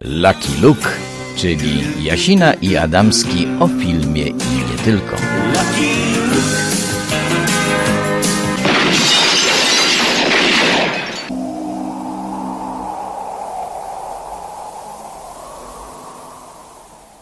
[0.00, 0.88] Lucky Luke,
[1.36, 5.16] czyli Jasina i Adamski o filmie i nie tylko.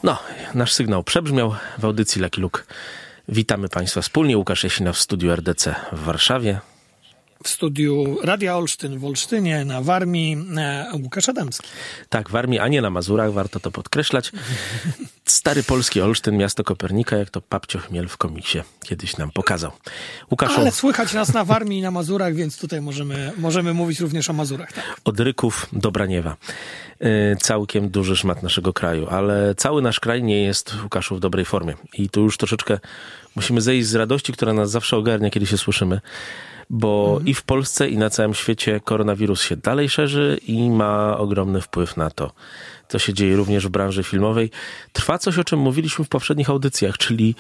[0.03, 0.19] No,
[0.55, 2.63] nasz sygnał przebrzmiał w audycji Lucky Luke.
[3.29, 4.39] Witamy Państwa wspólnie.
[4.39, 6.61] Łukasz Jasina w studiu RDC w Warszawie.
[7.45, 11.69] W studiu Radia Olsztyn w Olsztynie, na Warmii, e, Łukasz Adamski.
[12.09, 14.33] Tak, w Armii, a nie na Mazurach, warto to podkreślać.
[15.25, 19.73] Stary polski Olsztyn, miasto Kopernika, jak to Papcio Chmiel w komiksie kiedyś nam pokazał.
[20.31, 24.31] Łukaszu, Ale słychać nas na Warmii i na Mazurach, więc tutaj możemy, możemy mówić również
[24.31, 24.73] o Mazurach.
[24.73, 24.85] Tak.
[25.05, 26.37] od Ryków do Braniewa.
[27.01, 31.45] Yy, całkiem duży szmat naszego kraju, ale cały nasz kraj nie jest, Łukaszu, w dobrej
[31.45, 31.75] formie.
[31.93, 32.79] I tu już troszeczkę
[33.37, 36.01] musimy zejść z radości, która nas zawsze ogarnia, kiedy się słyszymy.
[36.71, 41.61] Bo i w Polsce, i na całym świecie koronawirus się dalej szerzy i ma ogromny
[41.61, 42.33] wpływ na to,
[42.89, 44.51] co się dzieje również w branży filmowej.
[44.93, 47.35] Trwa coś, o czym mówiliśmy w poprzednich audycjach, czyli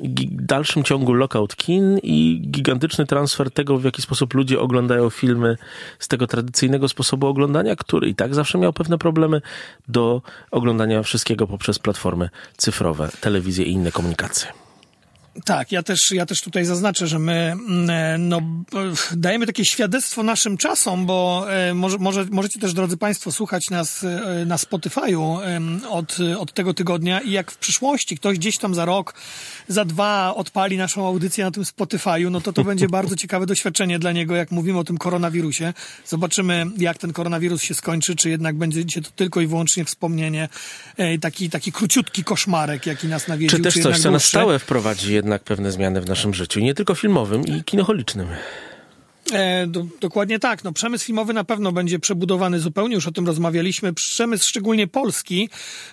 [0.00, 5.56] w dalszym ciągu lockout kin i gigantyczny transfer tego, w jaki sposób ludzie oglądają filmy
[5.98, 9.40] z tego tradycyjnego sposobu oglądania, który i tak zawsze miał pewne problemy,
[9.88, 14.67] do oglądania wszystkiego poprzez platformy cyfrowe, telewizję i inne komunikacje.
[15.44, 18.40] Tak, ja też, ja też tutaj zaznaczę, że my mm, e, no,
[19.16, 24.04] dajemy takie świadectwo naszym czasom, bo e, może, może, możecie też, drodzy Państwo, słuchać nas
[24.04, 25.38] e, na Spotify'u
[25.88, 29.14] od, od tego tygodnia i jak w przyszłości ktoś gdzieś tam za rok,
[29.68, 33.98] za dwa odpali naszą audycję na tym Spotify'u, no to to będzie bardzo ciekawe doświadczenie
[33.98, 35.72] dla niego, jak mówimy o tym koronawirusie.
[36.06, 40.48] Zobaczymy, jak ten koronawirus się skończy, czy jednak będzie to tylko i wyłącznie wspomnienie,
[41.20, 43.56] taki, taki króciutki koszmarek, jaki nas nawiedził.
[43.56, 46.74] Czy też coś, jednak co na stałe wprowadzi jednak pewne zmiany w naszym życiu, nie
[46.74, 48.28] tylko filmowym, i kinocholicznym.
[49.32, 50.64] E, do, dokładnie tak.
[50.64, 53.92] No, przemysł filmowy na pewno będzie przebudowany zupełnie, już o tym rozmawialiśmy.
[53.92, 55.48] Przemysł szczególnie polski,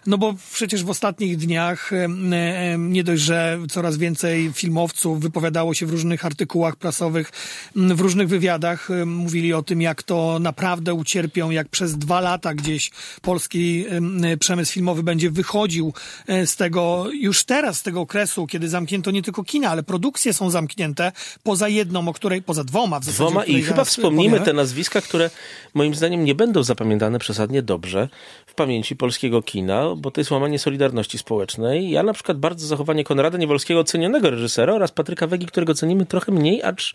[0.07, 5.73] no bo przecież w ostatnich dniach e, e, nie dość, że coraz więcej filmowców wypowiadało
[5.73, 7.31] się w różnych artykułach prasowych,
[7.75, 12.53] w różnych wywiadach, e, mówili o tym, jak to naprawdę ucierpią, jak przez dwa lata
[12.53, 12.91] gdzieś
[13.21, 15.93] polski em, przemysł filmowy będzie wychodził
[16.27, 20.33] e, z tego, już teraz z tego okresu, kiedy zamknięto nie tylko kina, ale produkcje
[20.33, 21.11] są zamknięte,
[21.43, 23.24] poza jedną, o której, poza dwoma w zasadzie.
[23.31, 25.29] Dwoma i chyba wspomnimy te nazwiska, które
[25.73, 28.09] moim zdaniem nie będą zapamiętane przesadnie dobrze
[28.45, 31.89] w pamięci polskiego kina, bo to jest łamanie solidarności społecznej.
[31.89, 36.31] Ja na przykład bardzo zachowanie Konrada Niewolskiego, cenionego reżysera oraz Patryka Wegi, którego cenimy trochę
[36.31, 36.93] mniej, acz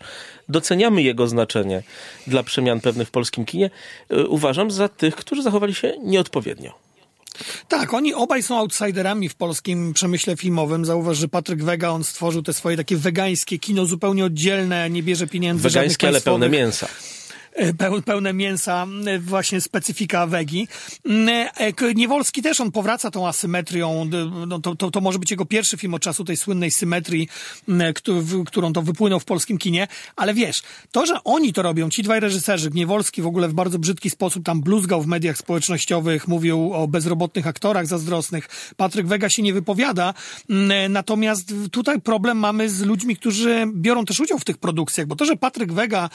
[0.49, 1.83] doceniamy jego znaczenie
[2.27, 3.69] dla przemian pewnych w polskim kinie,
[4.11, 6.80] y, uważam za tych, którzy zachowali się nieodpowiednio.
[7.67, 10.85] Tak, oni obaj są outsiderami w polskim przemyśle filmowym.
[10.85, 15.27] Zauważ, że Patryk Wega, on stworzył te swoje takie wegańskie kino zupełnie oddzielne, nie bierze
[15.27, 16.87] pieniędzy Wegańskie, ale pełne mięsa.
[17.53, 20.67] E, peł- pełne mięsa, e, właśnie specyfika wegi.
[21.05, 24.09] Mm, e, Niewolski też, on powraca tą asymetrią,
[24.47, 27.27] no to, to, to może być jego pierwszy film od czasu tej słynnej symetrii,
[28.45, 32.19] którą to wypłynął w polskim kinie, ale wiesz, to, że oni to robią, ci dwaj
[32.19, 36.87] reżyserzy, Niewolski w ogóle w bardzo brzydki sposób tam bluzgał w mediach społecznościowych, mówił o
[36.87, 40.13] bezrobotnych aktorach zazdrosnych, Patryk Wega się nie wypowiada,
[40.89, 45.25] natomiast tutaj problem mamy z ludźmi, którzy biorą też udział w tych produkcjach, bo to,
[45.25, 46.09] że Patryk Wega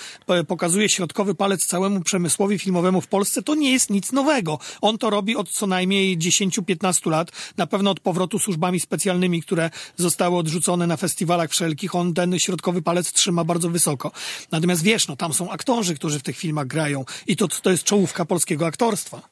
[0.47, 0.89] pokazuje
[1.27, 4.59] środkowy palec całemu przemysłowi filmowemu w Polsce, to nie jest nic nowego.
[4.81, 9.71] On to robi od co najmniej 10-15 lat, na pewno od powrotu służbami specjalnymi, które
[9.97, 11.95] zostały odrzucone na festiwalach wszelkich.
[11.95, 14.13] On ten środkowy palec trzyma bardzo wysoko.
[14.53, 17.85] Natomiast wiesz, no tam są aktorzy, którzy w tych filmach grają i to, to jest
[17.85, 19.29] czołówka polskiego aktorstwa.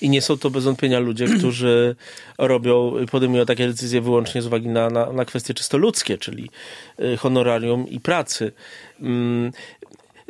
[0.00, 1.96] I nie są to bez wątpienia ludzie, którzy
[2.38, 6.50] robią, podejmują takie decyzje wyłącznie z uwagi na, na, na kwestie czysto ludzkie, czyli
[7.00, 8.52] y, honorarium i pracy.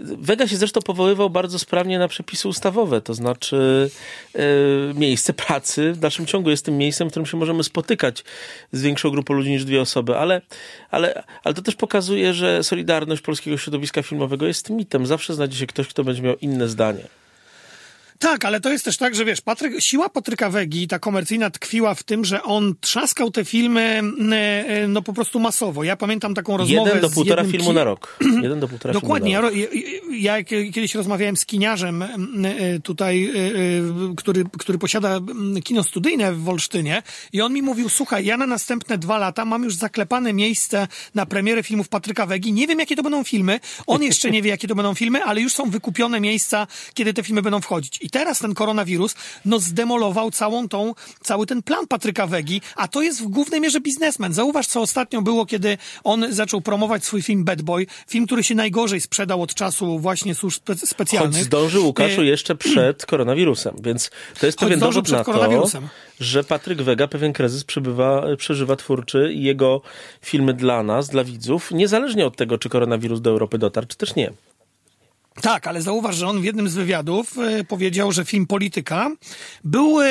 [0.03, 3.91] Wega się zresztą powoływał bardzo sprawnie na przepisy ustawowe, to znaczy
[4.37, 4.41] y,
[4.95, 8.25] miejsce pracy w dalszym ciągu jest tym miejscem, w którym się możemy spotykać
[8.73, 10.43] z większą grupą ludzi niż dwie osoby, ale,
[10.91, 15.07] ale, ale to też pokazuje, że solidarność polskiego środowiska filmowego jest mitem.
[15.07, 17.22] Zawsze znajdzie się ktoś, kto będzie miał inne zdanie.
[18.22, 21.95] Tak, ale to jest też tak, że wiesz, Patryk, siła Patryka Wegi, ta komercyjna tkwiła
[21.95, 25.84] w tym, że on trzaskał te filmy mm, e, no po prostu masowo.
[25.84, 28.19] Ja pamiętam taką rozmowę Jeden do półtora filmu ki- na rok.
[28.42, 29.30] Jeden do półtora Dokładnie.
[29.30, 29.72] filmu Ja, na rok.
[29.72, 33.33] ro- ja, ja kiedyś rozmawiałem z kiniarzem mm, e, tutaj, e,
[34.16, 37.03] który, który posiada mm, kino studyjne w Wolsztynie
[37.33, 41.27] i on mi mówił, słuchaj, ja na następne dwa lata mam już zaklepane miejsce na
[41.27, 42.53] premierę filmów Patryka Wegi.
[42.53, 43.60] Nie wiem, jakie to będą filmy.
[43.86, 47.22] On jeszcze nie wie, jakie to będą filmy, ale już są wykupione miejsca, kiedy te
[47.22, 47.98] filmy będą wchodzić.
[48.03, 49.14] I teraz ten koronawirus,
[49.44, 53.80] no zdemolował całą tą, cały ten plan Patryka Wegi, a to jest w głównej mierze
[53.80, 54.32] biznesmen.
[54.32, 58.54] Zauważ, co ostatnio było, kiedy on zaczął promować swój film Bad Boy, film, który się
[58.54, 61.34] najgorzej sprzedał od czasu właśnie służb spe- specjalnych.
[61.34, 64.10] Choć zdążył Łukaszu E, jeszcze przed koronawirusem, więc
[64.41, 65.70] to jest Choć pewien dowód przed na to,
[66.20, 69.80] że Patryk Wega pewien kryzys przebywa, przeżywa twórczy i jego
[70.22, 74.14] filmy dla nas, dla widzów, niezależnie od tego, czy koronawirus do Europy dotarł, czy też
[74.14, 74.32] nie.
[75.41, 79.11] Tak, ale zauważ, że on w jednym z wywiadów e, powiedział, że film Polityka
[79.65, 80.07] był e,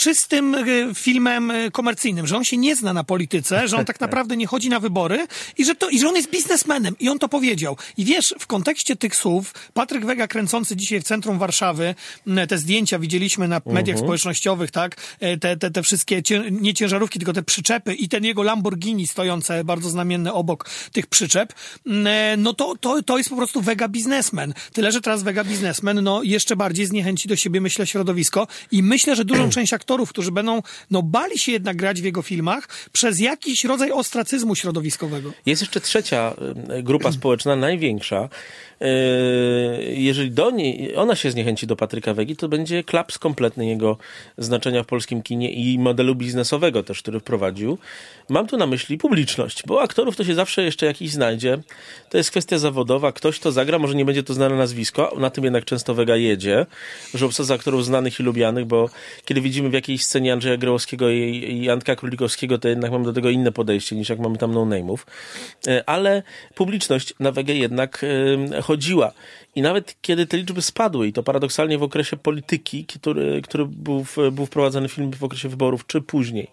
[0.00, 0.64] czystym e,
[0.94, 4.46] filmem e, komercyjnym, że on się nie zna na polityce, że on tak naprawdę nie
[4.46, 5.26] chodzi na wybory
[5.58, 6.94] i że, to, i że on jest biznesmenem.
[7.00, 7.76] I on to powiedział.
[7.96, 11.94] I wiesz, w kontekście tych słów, Patryk Wega kręcący dzisiaj w centrum Warszawy,
[12.48, 14.96] te zdjęcia widzieliśmy na mediach społecznościowych, tak?
[15.20, 19.06] E, Te, te, te wszystkie, cię, nie ciężarówki, tylko te przyczepy i ten jego Lamborghini
[19.06, 21.52] stojące bardzo znamienne obok tych przyczep,
[21.86, 24.54] e, no to, to, to jest po prostu Vega biznesmen.
[24.72, 29.16] Tyle, że teraz Vega biznesmen, no jeszcze bardziej zniechęci do siebie, myślę, środowisko i myślę,
[29.16, 33.20] że dużą część aktorów, którzy będą, no bali się jednak grać w jego filmach przez
[33.20, 35.32] jakiś rodzaj ostracyzmu środowiskowego.
[35.46, 36.34] Jest jeszcze trzecia
[36.78, 38.28] y, grupa społeczna, największa.
[38.82, 43.96] Y, Jeżeli do niej, ona się zniechęci do Patryka Wegi, to będzie klaps kompletny jego
[44.38, 47.78] znaczenia w polskim kinie i modelu biznesowego też, który wprowadził.
[48.28, 51.58] Mam tu na myśli publiczność, bo aktorów to się zawsze jeszcze jakiś znajdzie.
[52.10, 53.12] To jest kwestia zawodowa.
[53.12, 56.66] Ktoś to zagra, może nie będzie to znane nazwisko, na tym jednak często Wega jedzie,
[57.14, 58.90] że obsadza aktorów znanych i lubianych, bo
[59.24, 63.12] kiedy widzimy w jakiejś scenie Andrzeja Grołowskiego i, i Antka Królikowskiego, to jednak mamy do
[63.12, 64.98] tego inne podejście niż jak mamy tam no-name'ów.
[65.66, 66.22] E, Ale
[66.54, 69.12] publiczność na Wegę jednak e, chodziła.
[69.54, 74.04] I nawet kiedy te liczby spadły, i to paradoksalnie w okresie polityki, który, który był,
[74.04, 76.50] w, był wprowadzany film w okresie wyborów, czy później,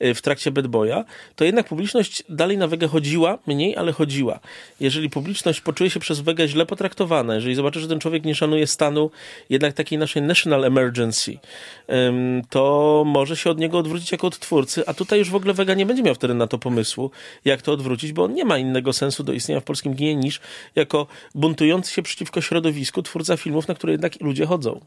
[0.00, 1.04] w trakcie Bad Boya,
[1.36, 4.40] to jednak publiczność dalej na Wegę chodziła, mniej, ale chodziła.
[4.80, 8.66] Jeżeli publiczność poczuje się przez Wegę źle potraktowana, jeżeli zobaczy, że ten człowiek nie szanuje
[8.66, 9.10] stanu
[9.50, 11.38] jednak takiej naszej national emergency,
[11.86, 15.54] em, to może się od niego odwrócić jako od twórcy, a tutaj już w ogóle
[15.54, 17.10] Wega nie będzie miał wtedy na to pomysłu,
[17.44, 20.40] jak to odwrócić, bo on nie ma innego sensu do istnienia w polskim kinie niż
[20.76, 24.80] jako buntujący się przeciwko środowisku twórca filmów, na które jednak ludzie chodzą.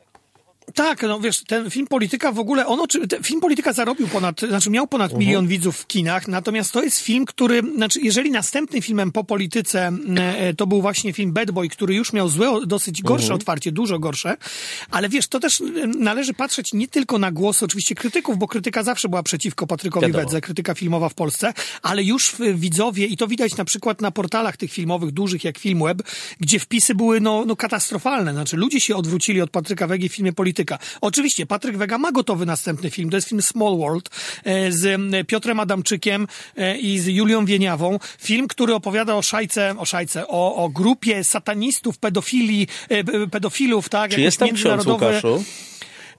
[0.75, 4.41] Tak, no wiesz, ten film Polityka w ogóle, on, oczy- ten film Polityka zarobił ponad,
[4.41, 8.81] znaczy miał ponad milion widzów w kinach, natomiast to jest film, który, znaczy jeżeli następnym
[8.81, 13.01] filmem po polityce e, to był właśnie film Bad Boy, który już miał złe, dosyć
[13.01, 14.38] gorsze otwarcie, dużo gorsze,
[14.91, 18.83] ale wiesz, to też e, należy patrzeć nie tylko na głosy oczywiście krytyków, bo krytyka
[18.83, 20.24] zawsze była przeciwko Patrykowi Wiadomo.
[20.25, 24.12] Wedze, krytyka filmowa w Polsce, ale już w- widzowie, i to widać na przykład na
[24.12, 26.03] portalach tych filmowych, dużych jak Filmweb,
[26.39, 28.31] gdzie wpisy były no, no katastrofalne.
[28.33, 30.61] Znaczy ludzie się odwrócili od Patryka Wegi w filmie Polityka.
[31.02, 33.10] Oczywiście Patryk Wega ma gotowy następny film.
[33.10, 34.10] To jest film Small World
[34.44, 36.28] e, z Piotrem Adamczykiem
[36.58, 38.00] e, i z Julią Wieniawą.
[38.19, 44.12] Film, który opowiada o szajce, o szajce, o, o grupie satanistów, pedofili, e, pedofilów, tak?
[44.12, 45.44] Czy jest tam ksiądz Łukaszu?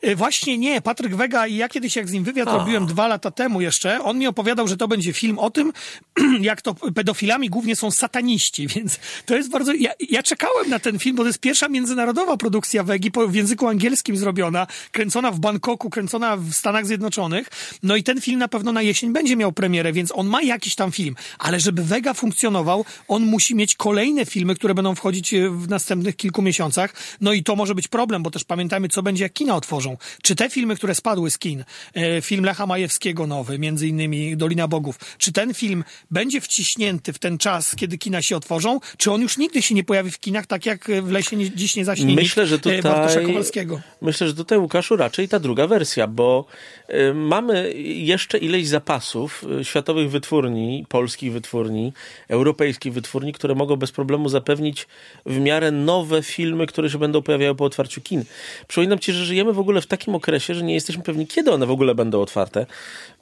[0.06, 2.56] Y, Właśnie nie, Patryk Wega i ja kiedyś jak z nim wywiad A.
[2.56, 5.72] robiłem dwa lata temu jeszcze, on mi opowiadał, że to będzie film o tym,
[6.40, 9.72] jak to pedofilami głównie są sataniści, więc to jest bardzo...
[9.72, 13.68] Ja, ja czekałem na ten film, bo to jest pierwsza międzynarodowa produkcja Wegi w języku
[13.68, 17.48] angielskim zrobiona, kręcona w Bangkoku, kręcona w Stanach Zjednoczonych,
[17.82, 20.74] no i ten film na pewno na jesień będzie miał premierę, więc on ma jakiś
[20.74, 25.50] tam film, ale żeby Wega funkcjonował, on musi mieć kolejne filmy, które będą wchodzić e,
[25.50, 29.24] w następnych kilku miesiącach, no i to może być problem, bo też pamiętajmy, co będzie
[29.24, 29.91] jak kina otworzą.
[30.22, 34.68] Czy te filmy, które spadły z kin, e, film Lecha Majewskiego nowy, między innymi Dolina
[34.68, 39.22] Bogów, czy ten film będzie wciśnięty w ten czas, kiedy kina się otworzą, czy on
[39.22, 42.14] już nigdy się nie pojawi w kinach, tak jak w Lesie nie, dziś nie zaśnie
[42.14, 42.82] Myślę, że e, tutaj.
[42.82, 43.80] Bartosza Kowalskiego.
[44.02, 46.44] Myślę, że tutaj, Łukaszu, raczej ta druga wersja, bo
[46.90, 51.92] y, mamy jeszcze ileś zapasów światowych wytwórni, polskich wytwórni,
[52.28, 54.86] europejskich wytwórni, które mogą bez problemu zapewnić
[55.26, 58.24] w miarę nowe filmy, które się będą pojawiały po otwarciu kin.
[58.68, 61.66] Przypominam ci, że żyjemy w ogóle w takim okresie, że nie jesteśmy pewni, kiedy one
[61.66, 62.66] w ogóle będą otwarte,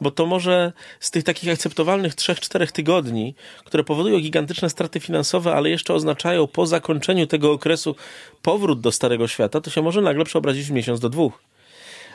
[0.00, 5.71] bo to może z tych takich akceptowalnych 3-4 tygodni, które powodują gigantyczne straty finansowe, ale
[5.71, 7.97] jeszcze oznaczają po zakończeniu tego okresu
[8.43, 11.43] powrót do Starego Świata, to się może nagle przeobrazić w miesiąc do dwóch.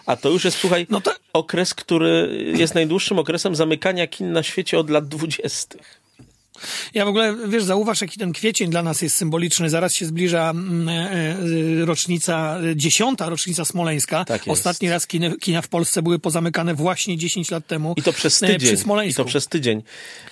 [0.06, 4.44] A to już jest, słuchaj, No to- okres, który jest najdłuższym okresem zamykania kin na
[4.44, 6.05] świecie od lat dwudziestych.
[6.94, 9.70] Ja w ogóle, wiesz, zauważ, jaki ten kwiecień dla nas jest symboliczny.
[9.70, 11.02] Zaraz się zbliża mm, e,
[11.82, 14.26] e, rocznica, e, dziesiąta rocznica smoleńska.
[14.26, 14.42] Tak.
[14.48, 17.94] Ostatni raz kina, kina w Polsce były pozamykane właśnie 10 lat temu.
[17.98, 18.78] I to przez tydzień.
[19.06, 19.84] I to przez tydzień.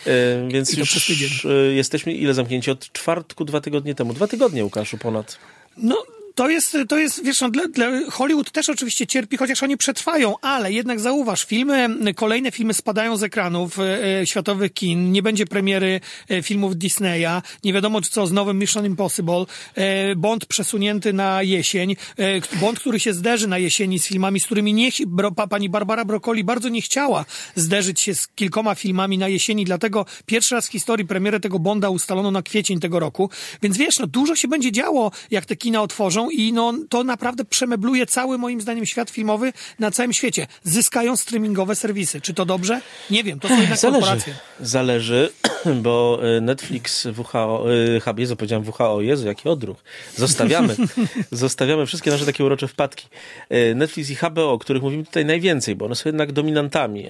[0.08, 1.30] E, więc I już przez tydzień.
[1.75, 2.72] jesteśmy ile zamknięci?
[2.72, 4.13] Od czwartku, dwa tygodnie temu.
[4.13, 5.38] Dwa tygodnie, Łukaszu, ponad.
[5.77, 6.03] No
[6.36, 10.36] to jest, to jest wiesz, no, dla, dla Hollywood też oczywiście cierpi, chociaż oni przetrwają,
[10.42, 15.46] ale jednak zauważ, filmy, kolejne filmy spadają z ekranów e, e światowych kin, nie będzie
[15.46, 16.00] premiery
[16.30, 21.96] e, filmów Disneya, nie wiadomo co z nowym Mission Impossible, e, Bond przesunięty na jesień,
[22.18, 25.70] e, Bond, który się zderzy na jesieni z filmami, z którymi nie, bro, pa, pani
[25.70, 27.25] Barbara Broccoli bardzo nie chciała
[27.56, 31.90] zderzyć się z kilkoma filmami na jesieni, dlatego pierwszy raz w historii premierę tego Bonda
[31.90, 33.30] ustalono na kwiecień tego roku,
[33.62, 37.46] więc wiesz, no dużo się będzie działo, jak te kina otworzą i no to naprawdę
[37.46, 40.48] przemebluje cały moim zdaniem świat filmowy na całym świecie.
[40.63, 42.22] Zyskają streamingowe serwisy.
[42.22, 42.82] Czy to dobrze?
[43.10, 44.00] Nie wiem, to są jednak Zależy.
[44.00, 44.36] korporacje.
[44.60, 45.32] Zależy,
[45.84, 47.65] bo e, Netflix, WHO,
[48.06, 49.77] HBO, e, powiedziałem WHO, Jezu, jaki odruch.
[50.15, 50.75] Zostawiamy.
[51.32, 53.08] Zostawiamy wszystkie nasze takie urocze wpadki.
[53.50, 57.08] E, Netflix i HBO, o których mówimy tutaj najwięcej, bo one są jednak dominantami,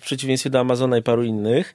[0.00, 1.74] przeciwieństwie do Amazona i paru innych.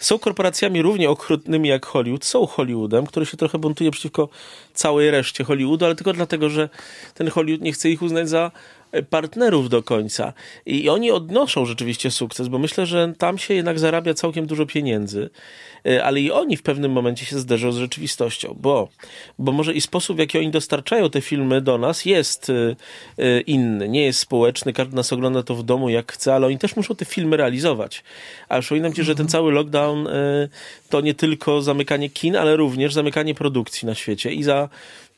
[0.00, 4.28] Są korporacjami równie okrutnymi jak Hollywood, są Hollywoodem, który się trochę buntuje przeciwko
[4.76, 6.68] całej reszcie Hollywoodu, ale tylko dlatego, że
[7.14, 8.50] ten Hollywood nie chce ich uznać za
[9.02, 10.32] partnerów do końca.
[10.66, 15.30] I oni odnoszą rzeczywiście sukces, bo myślę, że tam się jednak zarabia całkiem dużo pieniędzy,
[15.86, 18.88] e, ale i oni w pewnym momencie się zderzą z rzeczywistością, bo,
[19.38, 22.76] bo może i sposób, w jaki oni dostarczają te filmy do nas jest e,
[23.18, 26.58] e, inny, nie jest społeczny, każdy nas ogląda to w domu jak chce, ale oni
[26.58, 28.04] też muszą te filmy realizować.
[28.48, 30.08] A przypominam ci, że ten cały lockdown
[30.90, 34.68] to nie tylko zamykanie kin, ale również zamykanie produkcji na świecie i za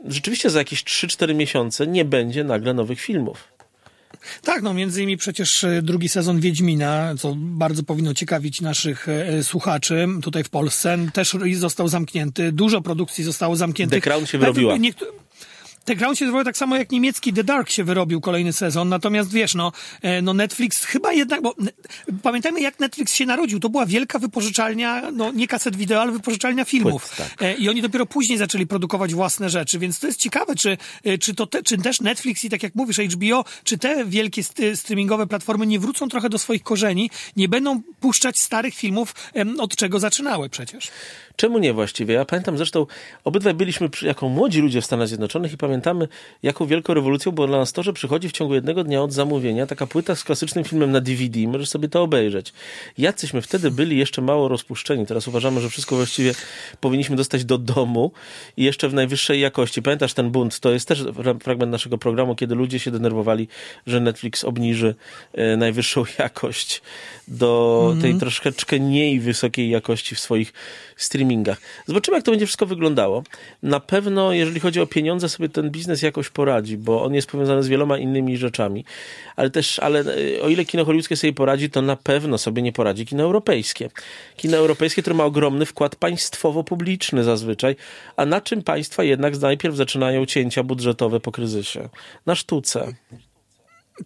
[0.07, 3.58] rzeczywiście za jakieś 3-4 miesiące nie będzie nagle nowych filmów.
[4.43, 9.45] Tak, no między innymi przecież e, drugi sezon Wiedźmina, co bardzo powinno ciekawić naszych e,
[9.45, 12.53] słuchaczy tutaj w Polsce, też został zamknięty.
[12.53, 14.05] Dużo produkcji zostało zamkniętych.
[14.05, 14.77] The Crown się wyrobiła.
[14.77, 15.11] Niektóre...
[15.89, 19.33] The Crown się zwołał tak samo jak niemiecki The Dark się wyrobił kolejny sezon, natomiast
[19.33, 21.55] wiesz, no, e, no Netflix chyba jednak, bo
[22.23, 26.65] pamiętajmy jak Netflix się narodził, to była wielka wypożyczalnia, no nie kaset wideo, ale wypożyczalnia
[26.65, 27.09] filmów.
[27.17, 27.43] Płyt, tak.
[27.43, 31.19] E, I oni dopiero później zaczęli produkować własne rzeczy, więc to jest ciekawe, czy, e,
[31.19, 34.43] czy, to te, czy też Netflix i tak jak mówisz HBO, czy te wielkie
[34.75, 39.15] streamingowe platformy nie wrócą trochę do swoich korzeni, nie będą puszczać starych filmów,
[39.59, 40.91] od czego zaczynały przecież.
[41.39, 42.15] Czemu nie właściwie?
[42.15, 42.87] Ja pamiętam zresztą,
[43.25, 46.09] obydwaj byliśmy jako młodzi ludzie w Stanach Zjednoczonych i pamiętamy,
[46.43, 49.67] jaką wielką rewolucją było dla nas to, że przychodzi w ciągu jednego dnia od zamówienia
[49.67, 52.53] taka płyta z klasycznym filmem na DVD, możesz sobie to obejrzeć.
[52.99, 55.07] Jacyśmy wtedy byli jeszcze mało rozpuszczeni.
[55.07, 56.35] Teraz uważamy, że wszystko właściwie
[56.81, 58.13] powinniśmy dostać do domu
[58.57, 59.83] i jeszcze w najwyższej jakości.
[59.83, 60.61] Pamiętasz ten bunt?
[60.61, 61.05] To jest też
[61.43, 63.49] fragment naszego programu, kiedy ludzie się denerwowali,
[63.87, 64.95] że Netflix obniży
[65.33, 66.83] e, najwyższą jakość
[67.29, 70.53] do tej troszeczkę mniej wysokiej jakości w swoich
[70.97, 71.28] streamingach.
[71.87, 73.23] Zobaczymy, jak to będzie wszystko wyglądało.
[73.63, 77.63] Na pewno, jeżeli chodzi o pieniądze, sobie ten biznes jakoś poradzi, bo on jest powiązany
[77.63, 78.85] z wieloma innymi rzeczami.
[79.37, 82.73] Ale też, ale e, o ile kino hollywoodzkie sobie poradzi, to na pewno sobie nie
[82.73, 83.91] poradzi kino europejskie.
[84.37, 87.77] Kino europejskie, które ma ogromny wkład państwowo-publiczny zazwyczaj,
[88.17, 91.89] a na czym państwa jednak najpierw zaczynają cięcia budżetowe po kryzysie?
[92.27, 92.95] Na sztuce.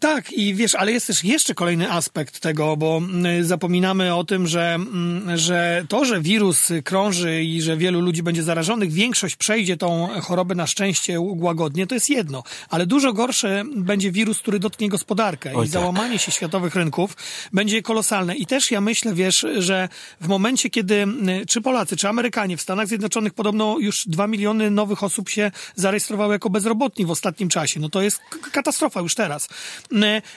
[0.00, 4.46] Tak, i wiesz, ale jest też jeszcze kolejny aspekt tego, bo mm, zapominamy o tym,
[4.46, 9.76] że, mm, że to, że wirus krąży i że wielu ludzi będzie zarażonych, większość przejdzie
[9.76, 12.42] tą chorobę na szczęście łagodnie, to jest jedno.
[12.68, 15.72] Ale dużo gorsze będzie wirus, który dotknie gospodarkę Oj, i tak.
[15.80, 17.16] załamanie się światowych rynków
[17.52, 18.36] będzie kolosalne.
[18.36, 19.88] I też ja myślę, wiesz, że
[20.20, 24.70] w momencie, kiedy mm, czy Polacy, czy Amerykanie w Stanach Zjednoczonych podobno już dwa miliony
[24.70, 28.20] nowych osób się zarejestrowały jako bezrobotni w ostatnim czasie, no to jest
[28.52, 29.48] katastrofa już teraz.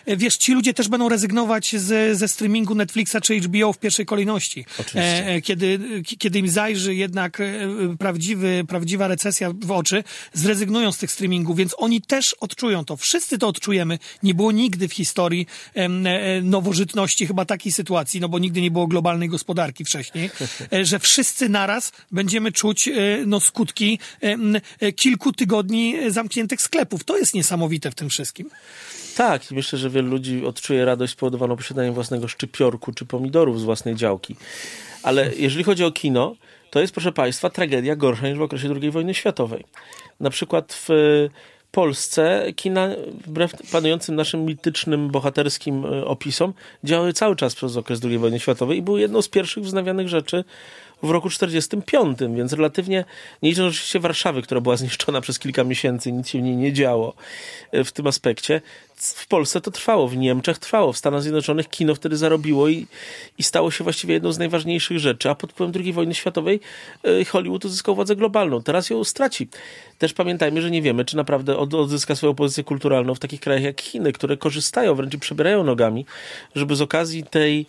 [0.06, 4.06] E, wiesz, ci ludzie też będą rezygnować z, ze streamingu Netflixa czy HBO w pierwszej
[4.06, 4.66] kolejności.
[4.80, 5.28] Oczywiście.
[5.28, 5.80] E, kiedy,
[6.20, 7.46] kiedy im zajrzy jednak e,
[8.00, 12.98] prawdziwy, prawdziwa recesja w oczy, zrezygnują z tych streamingów, więc oni też odczują to.
[12.98, 14.00] Wszyscy to odczujemy.
[14.24, 15.48] Nie było nigdy w historii
[16.42, 20.30] nowożytności chyba takiej sytuacji, no bo nigdy nie było globalnej gospodarki wcześniej,
[20.82, 22.90] że wszyscy naraz będziemy czuć
[23.26, 24.00] no, skutki
[24.96, 27.04] kilku tygodni zamkniętych sklepów.
[27.04, 28.50] To jest niesamowite w tym wszystkim.
[29.16, 33.96] Tak, myślę, że wielu ludzi odczuje radość spowodowaną posiadaniem własnego szczypiorku czy pomidorów z własnej
[33.96, 34.36] działki.
[35.04, 36.36] Ale jeżeli chodzi o kino,
[36.72, 39.64] to jest, proszę Państwa, tragedia gorsza niż w okresie II wojny światowej.
[40.20, 40.90] Na przykład w
[41.76, 42.90] Polsce kina,
[43.28, 46.54] wbrew panującym naszym mitycznym, bohaterskim e, opisom,
[46.84, 50.44] działały cały czas przez okres II wojny światowej i były jedną z pierwszych wznawianych rzeczy
[51.04, 53.06] w roku 45, więc relatywnie,
[53.42, 56.74] nie licząc oczywiście Warszawy, która była zniszczona przez kilka miesięcy, nic się w niej nie
[56.74, 57.14] działo
[57.72, 58.62] e, w tym aspekcie,
[58.98, 62.88] w Polsce to trwało, w Niemczech trwało, w Stanach Zjednoczonych kino wtedy zarobiło i,
[63.38, 66.60] i stało się właściwie jedną z najważniejszych rzeczy, a pod wpływem II wojny światowej
[67.04, 68.64] e, Hollywood uzyskał władzę globalną.
[68.64, 69.48] Teraz ją straci.
[69.98, 73.82] Też pamiętajmy, że nie wiemy, czy naprawdę odzyska swoją pozycję kulturalną w takich krajach jak
[73.82, 76.06] Chiny, które korzystają, wręcz przebierają nogami,
[76.56, 77.66] żeby z okazji tej,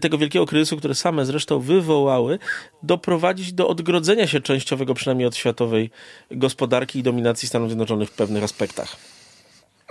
[0.00, 2.38] tego wielkiego kryzysu, które same zresztą wywołały,
[2.82, 5.90] doprowadzić do odgrodzenia się częściowego przynajmniej od światowej
[6.30, 9.09] gospodarki i dominacji Stanów Zjednoczonych w pewnych aspektach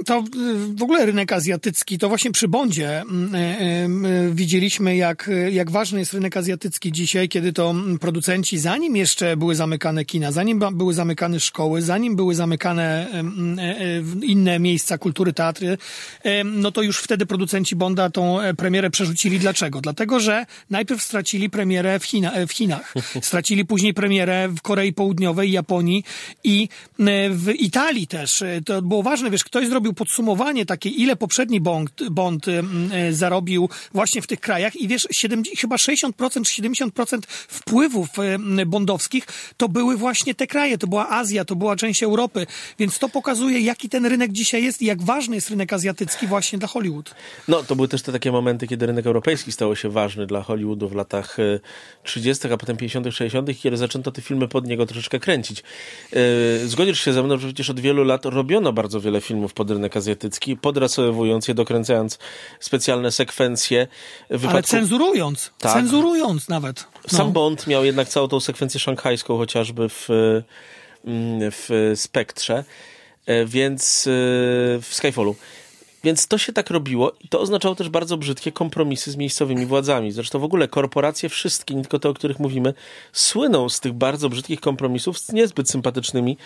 [0.06, 5.30] to y, w ogóle rynek azjatycki, to właśnie przy Bondzie mm, y, y, widzieliśmy, jak,
[5.52, 10.32] jak ważny jest rynek azjatycki dzisiaj, kiedy to mm, producenci, zanim jeszcze były zamykane kina,
[10.32, 13.60] zanim były zamykane szkoły, zanim były zamykane mm,
[14.24, 15.78] inne miejsca kultury, teatry,
[16.46, 19.40] no to już wtedy producenci Bonda tą e, premierę przerzucili.
[19.40, 19.82] Dlaczego?
[19.82, 24.94] Dlatego, że najpierw stracili premierę w, China, e, w Chinach, stracili później premierę w Korei
[24.94, 26.04] Południowej, Japonii
[26.44, 26.70] i
[27.30, 28.44] w Italii też.
[28.66, 32.64] To było ważne, wiesz, ktoś zrobił zrobił podsumowanie takie, ile poprzedni Bond, Bond y,
[33.10, 38.10] y, zarobił właśnie w tych krajach i wiesz, 70, chyba 60% czy 70% wpływów
[38.60, 39.26] y, bondowskich
[39.58, 42.48] to były właśnie te kraje, to była Azja, to była część Europy,
[42.80, 46.60] więc to pokazuje, jaki ten rynek dzisiaj jest i jak ważny jest rynek azjatycki właśnie
[46.60, 47.16] dla Hollywood.
[47.48, 50.90] No, to były też te takie momenty, kiedy rynek europejski stał się ważny dla Hollywoodu
[50.90, 51.38] w latach
[52.04, 55.64] 30., a potem 50., 60., kiedy zaczęto te filmy pod niego troszeczkę kręcić.
[56.66, 59.79] Zgodzisz się ze mną, że przecież od wielu lat robiono bardzo wiele filmów pod rynek
[59.98, 62.20] azjatycki, podrasowując je, dokręcając
[62.60, 63.88] specjalne sekwencje.
[64.30, 64.50] Wypadku...
[64.50, 65.74] Ale cenzurując, tak.
[65.74, 66.88] cenzurując nawet.
[67.12, 67.18] No.
[67.18, 70.08] Sam Bond miał jednak całą tą sekwencję szanghajską chociażby w,
[71.06, 72.64] mm, w Spektrze,
[73.26, 74.12] e, więc e,
[74.82, 75.36] w Skyfallu.
[76.04, 80.12] Więc to się tak robiło i to oznaczało też bardzo brzydkie kompromisy z miejscowymi władzami.
[80.12, 82.74] Zresztą w ogóle korporacje wszystkie, nie tylko te, o których mówimy,
[83.14, 86.38] słyną z tych bardzo brzydkich kompromisów z niezbyt sympatycznymi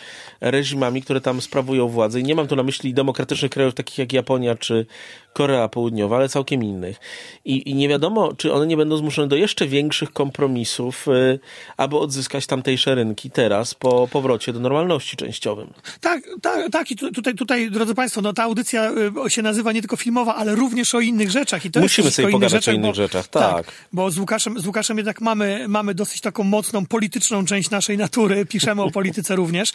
[0.42, 2.20] reżimami, które tam sprawują władzę.
[2.20, 4.86] I nie mam tu na myśli demokratycznych krajów takich jak Japonia czy
[5.34, 7.00] Korea Południowa, ale całkiem innych.
[7.46, 11.40] I, i nie wiadomo, czy one nie będą zmuszone do jeszcze większych kompromisów, y,
[11.78, 15.74] aby odzyskać tamtejsze rynki teraz po powrocie do normalności częściowym.
[16.02, 16.92] Tak, tak, tak.
[16.92, 18.92] I tutaj, tutaj, drodzy Państwo, no ta audycja
[19.26, 21.66] y, się nazywa nie tylko filmowa, ale również o innych rzeczach.
[21.66, 23.56] I to Musimy sobie pogadać rzeczach, o innych bo, rzeczach, tak.
[23.56, 23.76] tak.
[23.94, 28.46] Bo z Łukaszem, z Łukaszem jednak mamy, mamy dosyć taką mocną polityczną część naszej natury.
[28.46, 29.74] Piszemy o polityce również.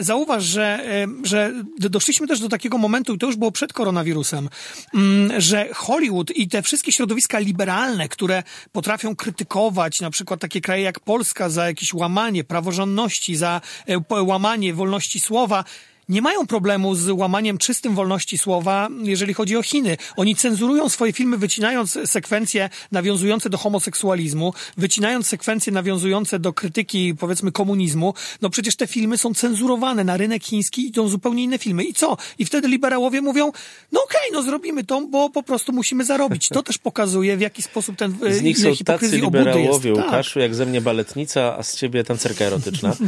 [0.00, 0.84] Zauważ, że,
[1.24, 4.48] że doszliśmy też do takiego momentu, i to już było przed koronawirusem,
[4.94, 10.82] mm, że Hollywood i te wszystkie środowiska liberalne, które potrafią krytykować na przykład takie kraje
[10.82, 15.64] jak Polska za jakieś łamanie praworządności, za e, łamanie wolności słowa,
[16.08, 19.96] nie mają problemu z łamaniem czystym wolności słowa, jeżeli chodzi o Chiny.
[20.16, 27.52] Oni cenzurują swoje filmy, wycinając sekwencje nawiązujące do homoseksualizmu, wycinając sekwencje nawiązujące do krytyki, powiedzmy,
[27.52, 28.14] komunizmu.
[28.42, 30.04] No przecież te filmy są cenzurowane.
[30.04, 31.84] Na rynek chiński idą zupełnie inne filmy.
[31.84, 32.16] I co?
[32.38, 33.52] I wtedy liberałowie mówią,
[33.92, 36.48] no okej, okay, no zrobimy to, bo po prostu musimy zarobić.
[36.48, 40.04] To też pokazuje, w jaki sposób ten Z nich są tacy liberałowie, jest.
[40.04, 40.42] Łukaszu, tak.
[40.42, 42.96] jak ze mnie baletnica, a z ciebie tancerka erotyczna.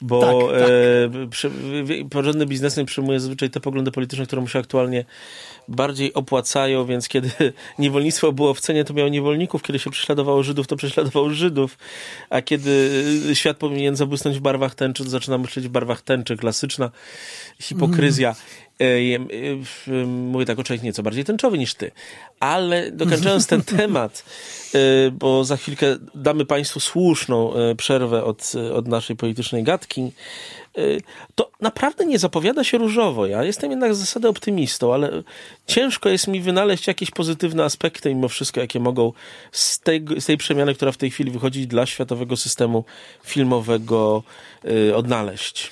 [0.00, 0.70] bo tak, tak.
[0.70, 1.50] E, przy,
[2.34, 5.04] porządny biznesmen przyjmuje zazwyczaj te poglądy polityczne, które mu się aktualnie
[5.68, 7.30] bardziej opłacają, więc kiedy
[7.78, 11.78] niewolnictwo było w cenie, to miało niewolników, kiedy się prześladowało Żydów, to prześladowało Żydów,
[12.30, 12.90] a kiedy
[13.30, 16.90] e, świat powinien zabłysnąć w barwach tęczy, to zaczyna myśleć w barwach tęczy, klasyczna
[17.60, 18.34] hipokryzja.
[18.78, 19.28] Mm.
[19.88, 21.90] E, e, mówię tak o człowiek nieco bardziej tęczowy niż ty.
[22.40, 24.24] Ale dokończając ten temat,
[25.12, 30.12] bo za chwilkę damy Państwu słuszną przerwę od, od naszej politycznej gadki,
[31.34, 33.26] to naprawdę nie zapowiada się różowo.
[33.26, 35.22] Ja jestem jednak z zasady optymistą, ale
[35.66, 39.12] ciężko jest mi wynaleźć jakieś pozytywne aspekty mimo wszystko, jakie mogą
[39.52, 42.84] z tej, z tej przemiany, która w tej chwili wychodzi dla światowego systemu
[43.24, 44.22] filmowego
[44.94, 45.70] odnaleźć.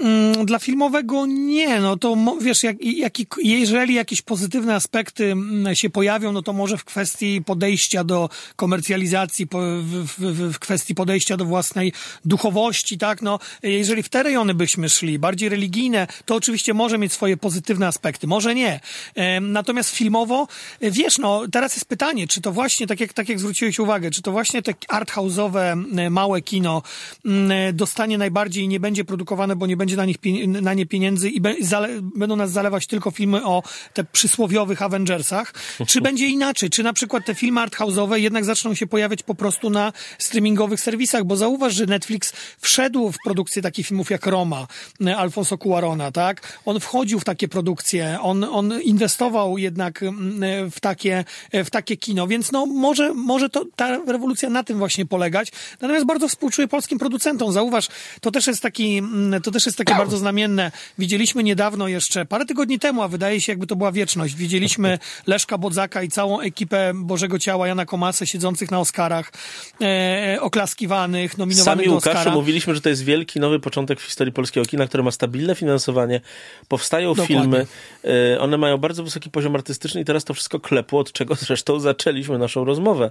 [0.00, 5.90] Mm, dla filmowego nie, no to wiesz, jak, jak, jeżeli jakieś pozytywne aspekty mm, się
[5.90, 11.44] pojawią, no to może w kwestii podejścia do komercjalizacji, w, w, w kwestii podejścia do
[11.44, 11.92] własnej
[12.24, 17.12] duchowości, tak, no jeżeli w te rejony byśmy szli, bardziej religijne, to oczywiście może mieć
[17.12, 18.80] swoje pozytywne aspekty, może nie.
[19.40, 20.48] Natomiast filmowo,
[20.80, 24.22] wiesz, no teraz jest pytanie, czy to właśnie, tak jak, tak jak zwróciłeś uwagę, czy
[24.22, 26.82] to właśnie te arthouse'owe, małe kino
[27.72, 30.16] dostanie najbardziej i nie będzie produkowane, bo nie będzie będzie na, nich,
[30.46, 35.54] na nie pieniędzy i be, zale, będą nas zalewać tylko filmy o te przysłowiowych Avengersach,
[35.86, 39.70] czy będzie inaczej, czy na przykład te filmy arthouse'owe jednak zaczną się pojawiać po prostu
[39.70, 44.66] na streamingowych serwisach, bo zauważ, że Netflix wszedł w produkcję takich filmów jak Roma,
[45.06, 46.58] e, Alfonso Cuarona, tak?
[46.64, 51.70] On wchodził w takie produkcje, on, on inwestował jednak mm, e, w takie, e, w
[51.70, 55.52] takie kino, więc no może, może to, ta rewolucja na tym właśnie polegać.
[55.80, 57.52] Natomiast bardzo współczuję polskim producentom.
[57.52, 57.88] Zauważ,
[58.20, 60.72] to też jest taki, mm, to też jest jest takie bardzo znamienne.
[60.98, 65.58] Widzieliśmy niedawno jeszcze, parę tygodni temu, a wydaje się jakby to była wieczność, widzieliśmy Leszka
[65.58, 69.32] Bodzaka i całą ekipę Bożego Ciała Jana Komasę siedzących na Oscarach,
[69.80, 72.36] e, oklaskiwanych, nominowanych Sami do Łukaszu Oscara.
[72.36, 76.20] mówiliśmy, że to jest wielki, nowy początek w historii polskiego kina, które ma stabilne finansowanie,
[76.68, 77.36] powstają Dokładnie.
[77.36, 77.66] filmy,
[78.04, 81.80] e, one mają bardzo wysoki poziom artystyczny i teraz to wszystko klepło, od czego zresztą
[81.80, 83.10] zaczęliśmy naszą rozmowę.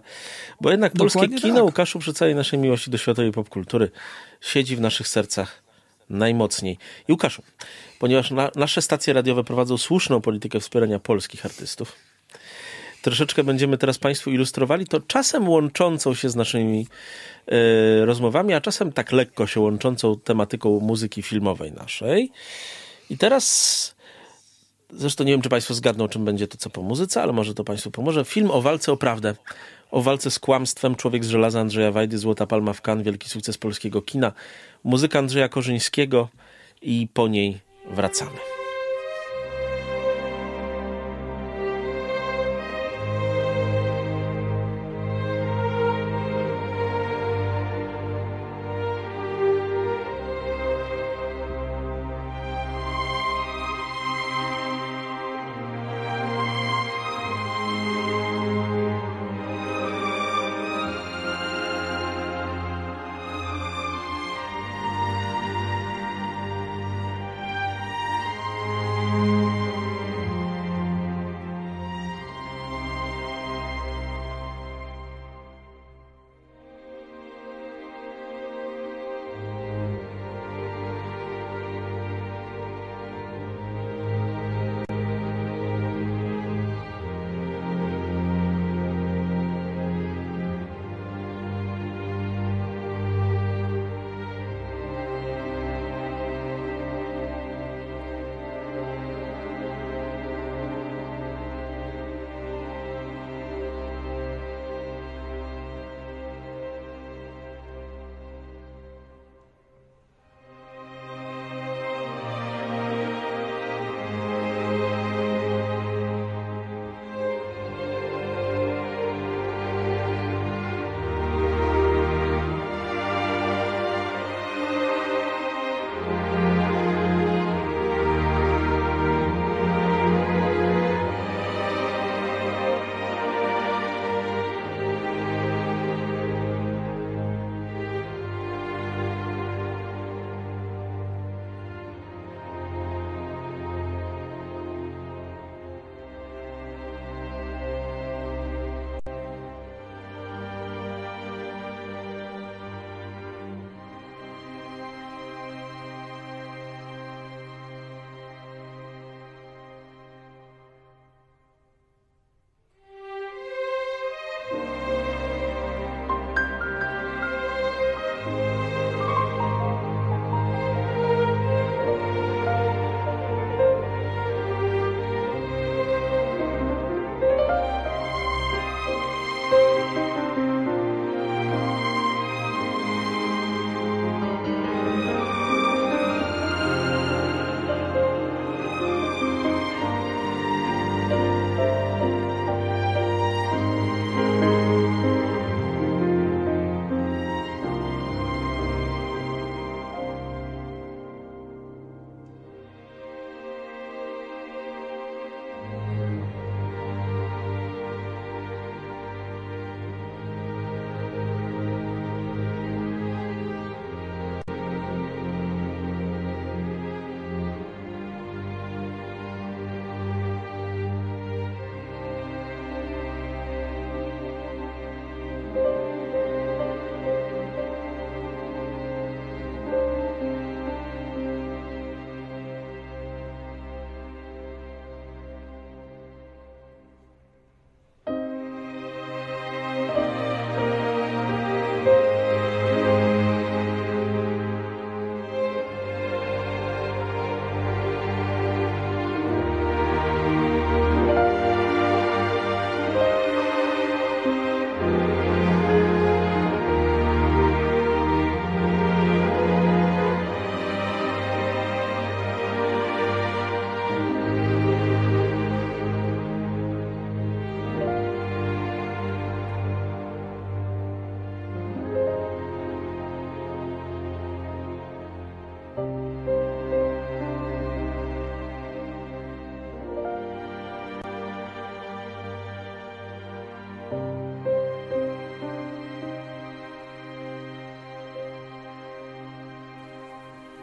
[0.61, 1.63] Bo jednak polskie Dokładnie kino, tak.
[1.63, 3.91] Łukaszu, przy całej naszej miłości do światowej popkultury,
[4.41, 5.62] siedzi w naszych sercach
[6.13, 6.77] najmocniej.
[7.07, 7.43] I Łukaszu,
[7.99, 11.95] ponieważ na, nasze stacje radiowe prowadzą słuszną politykę wspierania polskich artystów,
[13.01, 16.87] troszeczkę będziemy teraz Państwu ilustrowali to czasem łączącą się z naszymi
[17.47, 22.31] e, rozmowami, a czasem tak lekko się łączącą tematyką muzyki filmowej naszej.
[23.09, 23.95] I teraz,
[24.89, 27.63] zresztą nie wiem, czy Państwo zgadną, czym będzie to, co po muzyce, ale może to
[27.63, 28.25] Państwu pomoże.
[28.25, 29.35] Film o walce o prawdę,
[29.93, 33.57] o walce z kłamstwem, Człowiek z żelaza Andrzeja Wajdy, Złota Palma w Cannes, wielki sukces
[33.57, 34.31] polskiego kina,
[34.83, 36.29] muzyka Andrzeja Korzyńskiego
[36.81, 37.59] i po niej
[37.91, 38.52] wracamy.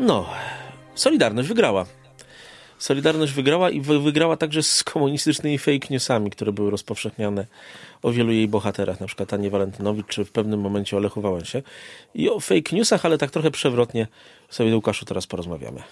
[0.01, 0.27] No,
[0.95, 1.87] Solidarność wygrała.
[2.79, 7.47] Solidarność wygrała i wygrała także z komunistycznymi fake newsami, które były rozpowszechniane
[8.03, 11.63] o wielu jej bohaterach, na przykład Anie Walentynowicz, czy w pewnym momencie o Wałęsie.
[12.15, 14.07] I o fake newsach, ale tak trochę przewrotnie
[14.51, 15.83] sobie, Łukaszu, teraz porozmawiamy.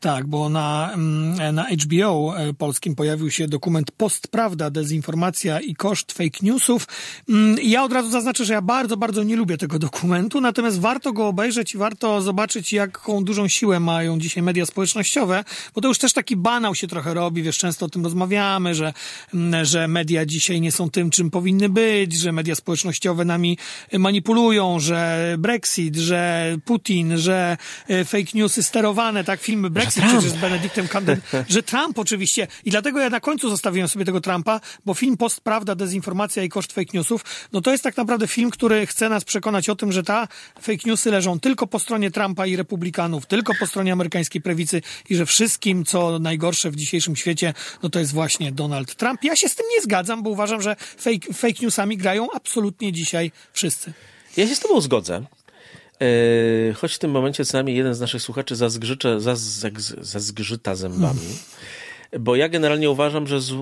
[0.00, 6.12] Tak, bo na, mm, na HBO e, polskim pojawił się dokument Postprawda, dezinformacja i koszt
[6.12, 6.86] fake newsów.
[7.28, 11.12] Mm, ja od razu zaznaczę, że ja bardzo, bardzo nie lubię tego dokumentu, natomiast warto
[11.12, 15.98] go obejrzeć i warto zobaczyć, jaką dużą siłę mają dzisiaj media społecznościowe, bo to już
[15.98, 18.92] też taki banał się trochę robi, wiesz, często o tym rozmawiamy, że,
[19.34, 23.58] mm, że media dzisiaj nie są tym, czym powinny być, że media społecznościowe nami
[23.98, 27.56] manipulują, że Brexit, że Putin, że
[27.88, 32.70] e, fake newsy sterowane, tak, filmy Brexit Przecież z Benedictem Camden, że Trump oczywiście, i
[32.70, 36.72] dlatego ja na końcu zostawiłem sobie tego Trumpa, bo film Post Prawda, Dezinformacja i Koszt
[36.72, 40.02] Fake Newsów, no to jest tak naprawdę film, który chce nas przekonać o tym, że
[40.02, 40.28] ta
[40.62, 45.16] fake newsy leżą tylko po stronie Trumpa i republikanów, tylko po stronie amerykańskiej prawicy i
[45.16, 49.24] że wszystkim, co najgorsze w dzisiejszym świecie, no to jest właśnie Donald Trump.
[49.24, 53.32] Ja się z tym nie zgadzam, bo uważam, że fake, fake newsami grają absolutnie dzisiaj
[53.52, 53.92] wszyscy.
[54.36, 55.24] Ja się z tobą zgodzę.
[56.00, 59.40] Yy, choć w tym momencie co najmniej jeden z naszych słuchaczy zazgrzycze, zaz,
[60.00, 61.20] zazgrzyta zębami.
[62.18, 63.52] Bo ja generalnie uważam, że z,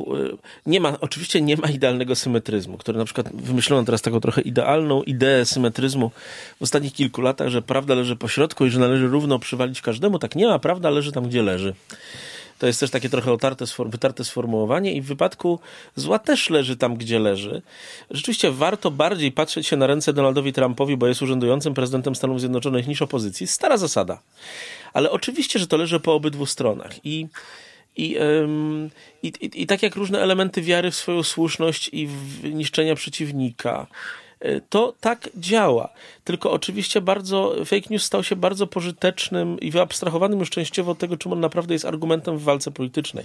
[0.66, 5.03] nie ma, oczywiście nie ma idealnego symetryzmu, który na przykład wymyślono teraz taką trochę idealną
[5.03, 6.11] ideę symetryzmu
[6.59, 10.18] w ostatnich kilku latach, że prawda leży po środku i że należy równo przywalić każdemu.
[10.18, 11.74] Tak nie ma, prawda leży tam, gdzie leży.
[12.59, 15.61] To jest też takie trochę otarte, wytarte sformułowanie i w wypadku
[15.97, 17.62] zła też leży tam, gdzie leży.
[18.11, 22.88] Rzeczywiście warto bardziej patrzeć się na ręce Donaldowi Trumpowi, bo jest urzędującym prezydentem Stanów Zjednoczonych
[22.88, 23.47] niż opozycji.
[23.47, 24.23] Stara zasada.
[24.92, 27.07] Ale oczywiście, że to leży po obydwu stronach.
[27.07, 27.29] I
[27.97, 28.16] i,
[29.23, 33.87] i, i, I tak jak różne elementy wiary w swoją słuszność i w niszczenia przeciwnika,
[34.68, 35.88] to tak działa.
[36.24, 41.16] Tylko oczywiście bardzo, fake news stał się bardzo pożytecznym i wyabstrahowanym już częściowo od tego,
[41.16, 43.24] czym on naprawdę jest argumentem w walce politycznej.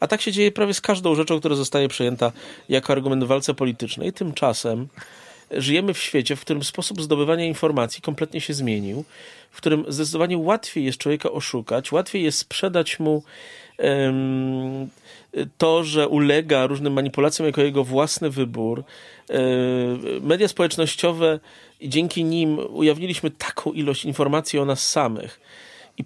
[0.00, 2.32] A tak się dzieje prawie z każdą rzeczą, która zostaje przejęta
[2.68, 4.12] jako argument w walce politycznej.
[4.12, 4.88] Tymczasem
[5.50, 9.04] żyjemy w świecie, w którym sposób zdobywania informacji kompletnie się zmienił,
[9.50, 13.22] w którym zdecydowanie łatwiej jest człowieka oszukać, łatwiej jest sprzedać mu
[15.58, 18.84] to, że ulega różnym manipulacjom jako jego własny wybór.
[19.30, 19.40] E,
[20.20, 21.40] media społecznościowe,
[21.82, 25.40] dzięki nim ujawniliśmy taką ilość informacji o nas samych.
[25.98, 26.04] I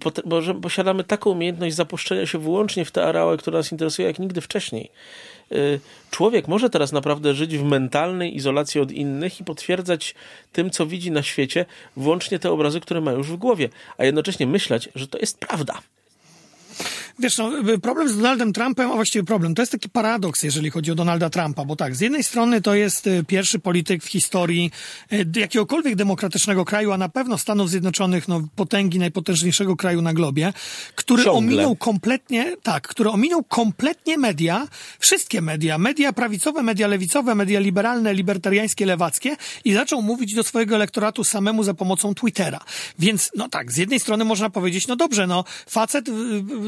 [0.61, 4.91] posiadamy taką umiejętność zapuszczenia się wyłącznie w te areały, które nas interesują, jak nigdy wcześniej.
[5.51, 5.55] E,
[6.11, 10.15] człowiek może teraz naprawdę żyć w mentalnej izolacji od innych i potwierdzać
[10.53, 11.65] tym, co widzi na świecie,
[11.97, 15.81] wyłącznie te obrazy, które ma już w głowie, a jednocześnie myśleć, że to jest prawda.
[17.19, 20.91] Wiesz, no, problem z Donaldem Trumpem, a właściwie problem, to jest taki paradoks, jeżeli chodzi
[20.91, 24.71] o Donalda Trumpa, bo tak, z jednej strony to jest y, pierwszy polityk w historii
[25.13, 30.53] y, jakiegokolwiek demokratycznego kraju, a na pewno Stanów Zjednoczonych, no, potęgi najpotężniejszego kraju na globie,
[30.95, 31.37] który Ciągle.
[31.39, 34.67] ominął kompletnie, tak, który ominął kompletnie media,
[34.99, 40.75] wszystkie media, media prawicowe, media lewicowe, media liberalne, libertariańskie, lewackie i zaczął mówić do swojego
[40.75, 42.59] elektoratu samemu za pomocą Twittera.
[42.99, 46.11] Więc, no tak, z jednej strony można powiedzieć, no dobrze, no, facet y,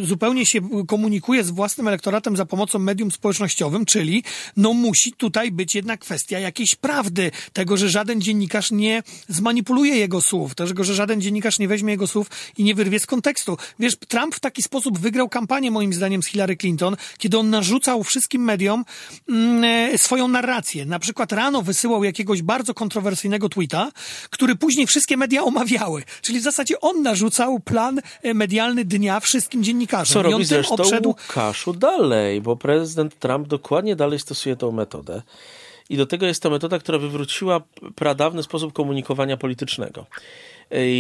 [0.04, 4.24] zupełnie się komunikuje z własnym elektoratem za pomocą medium społecznościowym, czyli
[4.58, 10.22] no musi tutaj być jednak kwestia jakiejś prawdy, tego, że żaden dziennikarz nie zmanipuluje jego
[10.22, 13.58] słów, tego, że żaden dziennikarz nie weźmie jego słów i nie wyrwie z kontekstu.
[13.80, 18.04] Wiesz, Trump w taki sposób wygrał kampanię moim zdaniem z Hillary Clinton, kiedy on narzucał
[18.04, 18.86] wszystkim mediom
[19.30, 20.86] mm, e, swoją narrację.
[20.86, 23.92] Na przykład rano wysyłał jakiegoś bardzo kontrowersyjnego tweeta,
[24.30, 26.04] który później wszystkie media omawiały.
[26.22, 29.91] Czyli w zasadzie on narzucał plan e, medialny dnia wszystkim dziennikarzom
[30.22, 31.10] robi zresztą odszedł...
[31.10, 35.22] Łukaszu dalej, bo prezydent Trump dokładnie dalej stosuje tą metodę.
[35.90, 37.62] I do tego jest to metoda, która wywróciła
[37.96, 40.06] pradawny sposób komunikowania politycznego.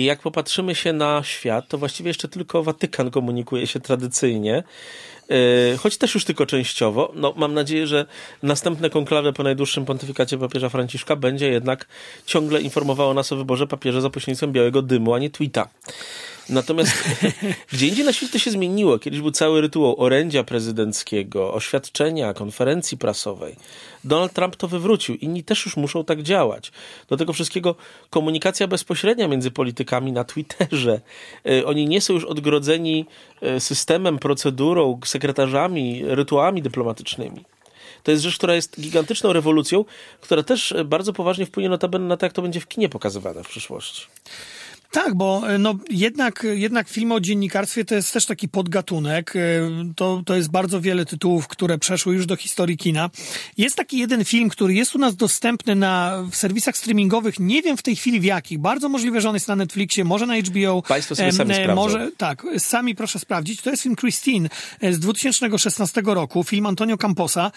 [0.01, 4.63] Jak popatrzymy się na świat, to właściwie jeszcze tylko Watykan komunikuje się tradycyjnie,
[5.79, 7.11] choć też już tylko częściowo.
[7.15, 8.05] No, mam nadzieję, że
[8.43, 11.87] następne konklawe po najdłuższym pontyfikacie papieża Franciszka będzie jednak
[12.25, 15.69] ciągle informowało nas o wyborze papieża za pośrednictwem białego dymu, a nie tweeta.
[16.49, 16.93] Natomiast
[17.73, 18.99] gdzie indziej na świecie to się zmieniło.
[18.99, 23.55] Kiedyś był cały rytuał orędzia prezydenckiego, oświadczenia, konferencji prasowej.
[24.03, 25.15] Donald Trump to wywrócił.
[25.15, 26.71] Inni też już muszą tak działać.
[27.09, 27.75] Do tego wszystkiego
[28.09, 31.01] komunikacja bezpośrednia między politykami na Twitterze.
[31.45, 37.45] E, oni nie są już odgrodzeni e, systemem, procedurą, sekretarzami, rytuałami dyplomatycznymi.
[38.03, 39.85] To jest rzecz, która jest gigantyczną rewolucją,
[40.21, 44.07] która też bardzo poważnie wpłynie na to, jak to będzie w kinie pokazywane w przyszłości.
[44.91, 49.33] Tak, bo no, jednak, jednak film o dziennikarstwie to jest też taki podgatunek.
[49.95, 53.09] To, to jest bardzo wiele tytułów, które przeszły już do historii kina.
[53.57, 57.39] Jest taki jeden film, który jest u nas dostępny na, w serwisach streamingowych.
[57.39, 58.59] Nie wiem w tej chwili w jakich.
[58.59, 60.81] Bardzo możliwe, że on jest na Netflixie, może na HBO.
[60.81, 63.61] Państwo sobie sami e, może, Tak, sami proszę sprawdzić.
[63.61, 64.49] To jest film Christine
[64.91, 66.43] z 2016 roku.
[66.43, 67.51] Film Antonio Camposa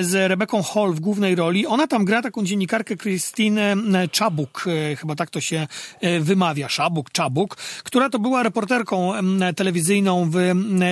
[0.00, 1.66] z Rebeką Hall w głównej roli.
[1.66, 3.76] Ona tam gra taką dziennikarkę Christine
[4.10, 5.66] Czabuk, e, chyba tak to się
[6.00, 9.12] e, wymawia, Szabuk, Czabuk, która to była reporterką
[9.56, 10.36] telewizyjną w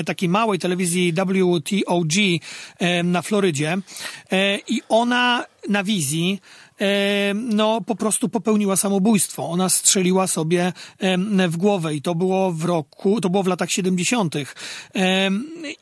[0.06, 2.12] takiej małej telewizji WTOG
[3.04, 3.78] na Florydzie.
[4.68, 6.40] I ona na wizji
[7.34, 9.50] no po prostu popełniła samobójstwo.
[9.50, 10.72] Ona strzeliła sobie
[11.48, 14.34] w głowę i to było w roku, to było w latach 70.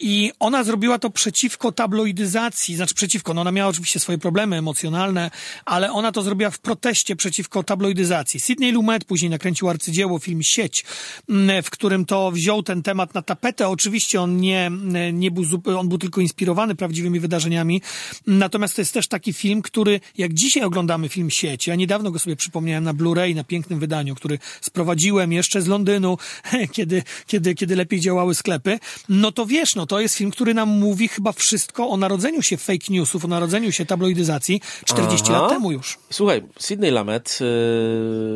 [0.01, 5.31] I ona zrobiła to przeciwko tabloidyzacji, znaczy przeciwko, no ona miała oczywiście swoje problemy emocjonalne,
[5.65, 8.41] ale ona to zrobiła w proteście przeciwko tabloidyzacji.
[8.41, 10.85] Sidney Lumet później nakręcił arcydzieło, film Sieć,
[11.63, 13.69] w którym to wziął ten temat na tapetę.
[13.69, 14.71] Oczywiście on nie,
[15.13, 15.45] nie był,
[15.79, 17.83] on był tylko inspirowany prawdziwymi wydarzeniami,
[18.27, 21.71] natomiast to jest też taki film, który jak dzisiaj oglądamy oglądamy film sieci.
[21.71, 26.19] Ja niedawno go sobie przypomniałem na Blu-ray, na pięknym wydaniu, który sprowadziłem jeszcze z Londynu,
[26.77, 28.79] kiedy, kiedy, kiedy lepiej działały sklepy.
[29.09, 32.57] No to wiesz, no to jest film, który nam mówi chyba wszystko o narodzeniu się
[32.57, 35.41] fake newsów, o narodzeniu się tabloidyzacji 40 Aha.
[35.41, 35.99] lat temu już.
[36.11, 37.39] Słuchaj, Sidney Lamet,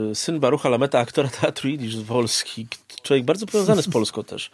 [0.09, 2.67] yy, syn Barucha Lameta, aktora teatru Yiddish z Polski,
[3.03, 4.51] człowiek bardzo powiązany z Polską też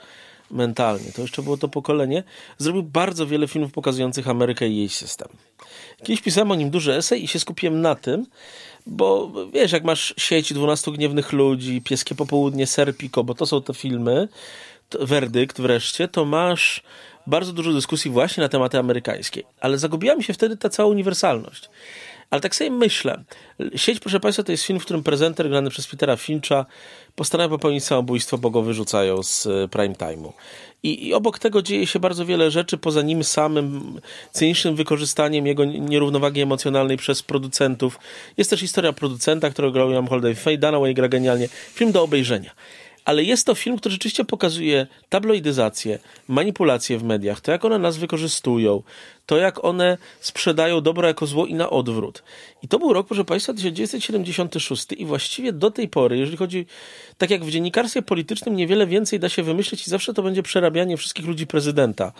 [0.50, 2.22] mentalnie, to jeszcze było to pokolenie,
[2.58, 5.28] zrobił bardzo wiele filmów pokazujących Amerykę i jej system.
[6.02, 8.26] Kiedyś pisałem o nim duży esej i się skupiłem na tym,
[8.86, 13.74] bo wiesz, jak masz sieć 12 gniewnych ludzi, pieskie popołudnie, Serpiko, bo to są te
[13.74, 14.28] filmy,
[14.88, 16.82] to, werdykt wreszcie, to masz
[17.26, 19.42] bardzo dużo dyskusji właśnie na tematy amerykańskie.
[19.60, 21.70] Ale zagubiła mi się wtedy ta cała uniwersalność.
[22.30, 23.24] Ale tak sobie myślę.
[23.76, 26.66] Sieć, proszę Państwa, to jest film, w którym prezenter grany przez Petera Fincha
[27.14, 30.32] postanawia popełnić samobójstwo, bo go wyrzucają z e, prime time'u.
[30.82, 34.00] I, I, obok tego dzieje się bardzo wiele rzeczy poza nim samym,
[34.32, 37.98] cynicznym wykorzystaniem jego nierównowagi emocjonalnej przez producentów.
[38.36, 40.34] Jest też historia producenta, którego grał William Holden.
[40.34, 41.48] Faye Dunaway gra genialnie.
[41.48, 42.50] Film do obejrzenia
[43.08, 47.96] ale jest to film, który rzeczywiście pokazuje tabloidyzację, manipulację w mediach, to jak one nas
[47.96, 48.82] wykorzystują,
[49.28, 52.22] to jak one sprzedają dobro jako zło i na odwrót.
[52.62, 56.66] I to był rok, proszę Państwa, 1976 i właściwie do tej pory, jeżeli chodzi,
[57.18, 60.96] tak jak w dziennikarstwie politycznym niewiele więcej da się wymyśleć i zawsze to będzie przerabianie
[60.96, 62.12] wszystkich ludzi prezydenta,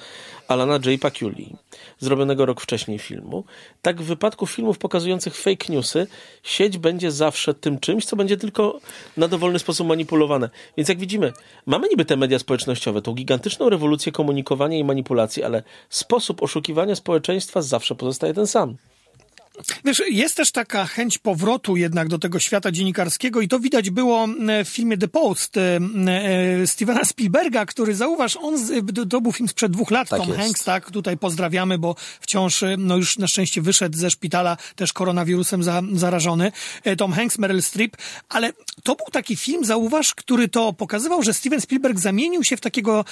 [0.49, 1.01] Alana J.
[1.01, 1.57] Pakuli,
[1.99, 3.45] zrobionego rok wcześniej filmu,
[3.83, 6.07] tak w wypadku filmów pokazujących fake newsy,
[6.43, 8.81] sieć będzie zawsze tym czymś, co będzie tylko
[9.17, 10.51] na dowolny sposób manipulowane.
[10.77, 11.33] Więc jak widzimy,
[11.67, 17.63] mamy niby te media społecznościowe, tą gigantyczną rewolucję komunikowania i manipulacji, ale sposób oszukiwania społeczeństwa
[17.63, 18.77] zawsze pozostaje ten sam.
[19.85, 24.27] Wiesz, jest też taka chęć powrotu jednak do tego świata dziennikarskiego i to widać było
[24.65, 25.81] w filmie The Post e,
[26.61, 28.55] e, Stevena Spielberga, który zauważ, on,
[29.11, 30.41] to był film sprzed dwóch lat, tak Tom jest.
[30.41, 34.93] Hanks, tak, tutaj pozdrawiamy, bo wciąż, e, no już na szczęście wyszedł ze szpitala też
[34.93, 36.53] koronawirusem za, zarażony,
[36.99, 37.97] Tom Hanks, Meryl Streep,
[38.29, 42.61] ale to był taki film, zauważ, który to pokazywał, że Steven Spielberg zamienił się w
[42.61, 43.05] takiego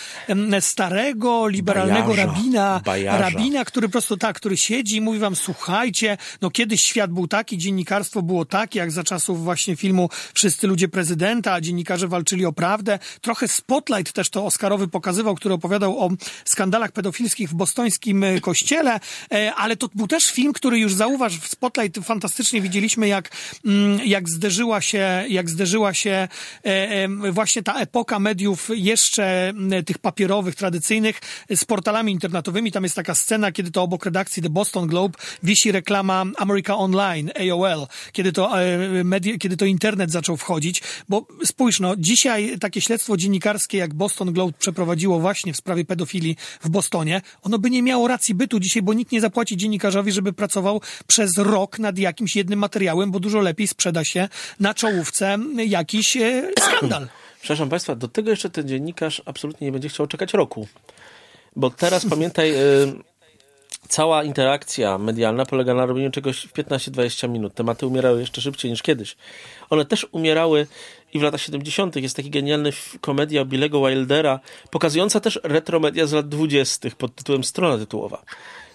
[0.60, 2.32] starego, liberalnego Bajarza.
[2.32, 3.18] rabina, Bajarza.
[3.18, 7.28] rabina, który po prostu tak, który siedzi i mówi wam, słuchajcie, no kiedyś świat był
[7.28, 12.46] taki, dziennikarstwo było takie, jak za czasów właśnie filmu Wszyscy ludzie prezydenta, a dziennikarze walczyli
[12.46, 12.98] o prawdę.
[13.20, 16.10] Trochę Spotlight też to Oscarowy pokazywał, który opowiadał o
[16.44, 19.00] skandalach pedofilskich w bostońskim e, kościele,
[19.32, 23.30] e, ale to był też film, który już zauważ w Spotlight fantastycznie widzieliśmy, jak,
[23.64, 26.28] mm, jak zderzyła się, jak zderzyła się
[26.64, 29.52] e, właśnie ta epoka mediów jeszcze
[29.86, 31.20] tych papierowych, tradycyjnych
[31.50, 32.72] z portalami internetowymi.
[32.72, 37.30] Tam jest taka scena, kiedy to obok redakcji The Boston Globe wisi reklama America Online,
[37.40, 42.80] AOL, kiedy to, e, media, kiedy to internet zaczął wchodzić, bo spójrz, no, dzisiaj takie
[42.80, 47.82] śledztwo dziennikarskie, jak Boston Globe przeprowadziło właśnie w sprawie pedofilii w Bostonie, ono by nie
[47.82, 52.36] miało racji bytu dzisiaj, bo nikt nie zapłaci dziennikarzowi, żeby pracował przez rok nad jakimś
[52.36, 54.28] jednym materiałem, bo dużo lepiej sprzeda się
[54.60, 57.08] na czołówce jakiś e, skandal.
[57.42, 60.68] Przepraszam Państwa, do tego jeszcze ten dziennikarz absolutnie nie będzie chciał czekać roku.
[61.56, 62.56] Bo teraz pamiętaj, e,
[63.88, 67.54] cała interakcja medialna polega na robieniu czegoś w 15-20 minut.
[67.54, 69.16] Tematy umierały jeszcze szybciej niż kiedyś.
[69.70, 70.66] One też umierały
[71.12, 71.96] i w latach 70.
[71.96, 76.88] jest taki genialny komedia Billego Wildera, pokazująca też retromedia z lat 20.
[76.98, 78.22] pod tytułem Strona tytułowa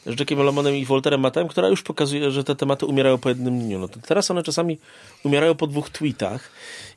[0.06, 3.60] z Jackiem Lomonem i Wolterem Mattem, która już pokazuje, że te tematy umierają po jednym
[3.60, 3.80] dniu.
[3.80, 4.78] No to teraz one czasami
[5.24, 6.52] umierają po dwóch tweetach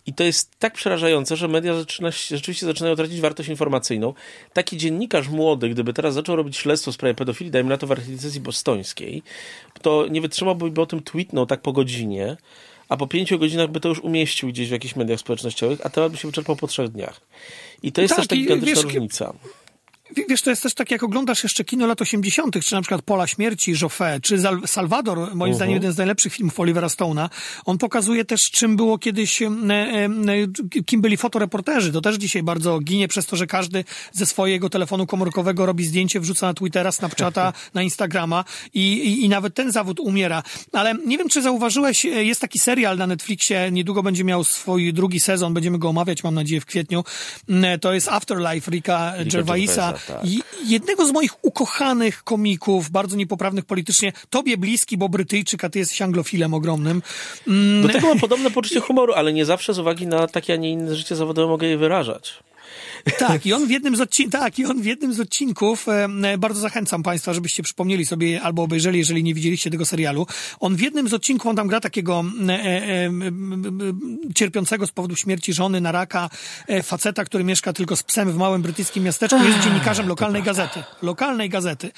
[0.07, 4.15] i to jest tak przerażające, że media zaczyna, rzeczywiście zaczynają tracić wartość informacyjną.
[4.53, 7.93] Taki dziennikarz młody, gdyby teraz zaczął robić śledztwo w sprawie pedofilii, dajmy na to w
[7.93, 9.23] archidiecezji bostońskiej,
[9.83, 12.37] to nie wytrzymałby, bo o tym tweetnął tak po godzinie,
[12.89, 16.13] a po pięciu godzinach by to już umieścił gdzieś w jakichś mediach społecznościowych, a temat
[16.13, 17.21] by się wyczerpał po trzech dniach.
[17.83, 19.35] I to jest Tak, też ta i gigantyczna wiesz, różnica.
[20.29, 23.27] Wiesz, to jest też tak, jak oglądasz jeszcze kino lat 80., czy na przykład Pola
[23.27, 25.55] Śmierci, Joffé, czy Salvador, moim Mhm.
[25.55, 27.29] zdaniem jeden z najlepszych filmów Olivera Stone'a.
[27.65, 31.93] On pokazuje też, czym było kiedyś, e, e, kim byli fotoreporterzy.
[31.93, 36.21] To też dzisiaj bardzo ginie przez to, że każdy ze swojego telefonu komórkowego robi zdjęcie,
[36.21, 38.45] wrzuca na Twittera, Snapchata, na Instagrama
[38.75, 40.43] i, i, i nawet ten zawód umiera.
[40.73, 44.93] Ale nie wiem, czy zauważyłeś, e, jest taki serial na Netflixie, niedługo będzie miał swój
[44.93, 47.05] drugi sezon, będziemy go omawiać, mam nadzieję, w kwietniu.
[47.49, 49.94] Mm, To jest Afterlife Ricka Gervaisa.
[50.07, 50.25] Tak.
[50.25, 55.79] I jednego z moich ukochanych komików, bardzo niepoprawnych politycznie, tobie bliski, bo Brytyjczyk, a ty
[55.79, 57.03] jesteś anglofilem ogromnym.
[57.49, 60.57] Mm, Do tego mam podobne poczucie humoru, ale nie zawsze z uwagi na takie, a
[60.57, 62.39] nie inne życie zawodowe mogę je wyrażać.
[63.19, 66.39] Tak, i on w jednym z, odcin- tak, i on w jednym z odcinków, e,
[66.39, 70.27] bardzo zachęcam Państwa, żebyście przypomnieli sobie albo obejrzeli, jeżeli nie widzieliście tego serialu.
[70.61, 73.11] On w jednym z odcinków, on tam gra takiego e, e,
[74.35, 76.31] cierpiącego z powodu śmierci żony na raka
[76.69, 80.83] e, faceta, który mieszka tylko z psem w małym brytyjskim miasteczku, jest dziennikarzem lokalnej gazety.
[81.03, 81.91] Lokalnej gazety.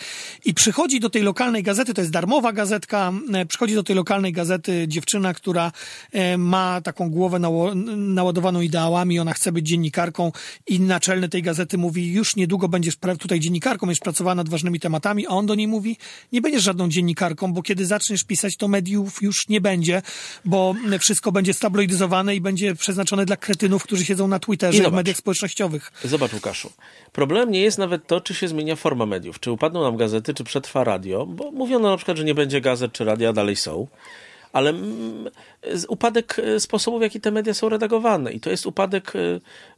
[0.44, 4.32] I przychodzi do tej lokalnej gazety, to jest darmowa gazetka, e, przychodzi do tej lokalnej
[4.32, 5.72] gazety dziewczyna, która
[6.12, 10.32] e, ma taką głowę nało- naładowaną ideałami, ona chce być dziennikarką
[10.66, 15.26] i naczelny tej gazety mówi, już niedługo będziesz tutaj dziennikarką, będziesz pracowała nad ważnymi tematami,
[15.26, 15.96] a on do niej mówi,
[16.32, 20.02] nie będziesz żadną dziennikarką, bo kiedy zaczniesz pisać, to mediów już nie będzie,
[20.44, 24.84] bo wszystko będzie stabloidyzowane i będzie przeznaczone dla kretynów, którzy siedzą na I Twitterze, w
[24.84, 24.96] zobacz.
[24.96, 25.92] mediach społecznościowych.
[26.04, 26.72] Zobacz, Łukaszu.
[27.12, 29.40] Problem nie jest nawet to, czy się zmienia forma mediów.
[29.40, 32.92] Czy upadną nam gazety, czy przetrwa radio, bo mówiono na przykład, że nie będzie gazet,
[32.92, 33.86] czy radia, dalej są.
[34.52, 35.30] Ale mm,
[35.88, 38.32] upadek e, sposobu, w jaki te media są redagowane.
[38.32, 39.20] I to jest upadek e,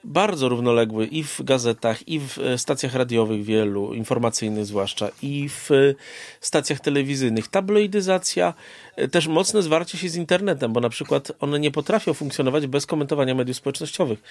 [0.04, 5.70] bardzo równoległy i w gazetach, i w e, stacjach radiowych wielu, informacyjnych zwłaszcza, i w
[5.70, 5.94] e,
[6.40, 7.48] stacjach telewizyjnych.
[7.48, 8.54] Tabloidyzacja,
[8.96, 12.86] e, też mocne zwarcie się z internetem, bo na przykład one nie potrafią funkcjonować bez
[12.86, 14.22] komentowania mediów społecznościowych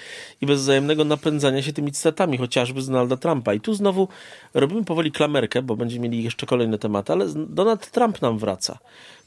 [0.41, 3.53] i bez wzajemnego napędzania się tymi cytatami, chociażby z Donalda Trumpa.
[3.53, 4.07] I tu znowu
[4.53, 8.80] robimy powoli klamerkę, bo będziemy mieli jeszcze kolejne tematy, ale Donald Trump nam wraca.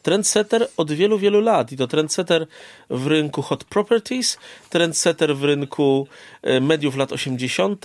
[0.03, 2.47] Trendsetter od wielu, wielu lat i to trendsetter
[2.91, 4.39] w rynku hot properties,
[4.71, 6.07] trendsetter w rynku
[6.61, 7.85] mediów lat 80.,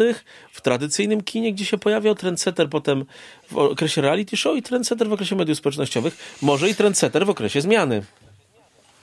[0.51, 3.05] w tradycyjnym kinie, gdzie się pojawiał, trendsetter potem
[3.51, 7.61] w okresie reality show i trendsetter w okresie mediów społecznościowych, może i trendsetter w okresie
[7.61, 8.03] zmiany.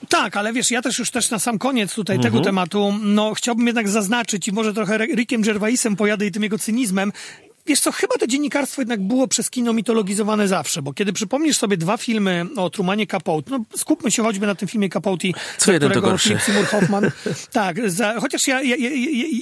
[0.08, 2.32] Tak, ale wiesz, ja też już też na sam koniec tutaj Mhm.
[2.32, 6.58] tego tematu, no chciałbym jednak zaznaczyć i może trochę Rickiem Gervaisem pojadę i tym jego
[6.58, 7.12] cynizmem.
[7.66, 11.76] Wiesz co, chyba to dziennikarstwo jednak było przez kino mitologizowane zawsze, bo kiedy przypomnisz sobie
[11.76, 15.92] dwa filmy o Trumanie Capote, no skupmy się choćby na tym filmie Capote, Co jeden
[15.92, 16.38] to gorszy.
[16.38, 17.10] Seymour Hoffman,
[17.52, 18.90] tak, za, chociaż ja, ja, ja,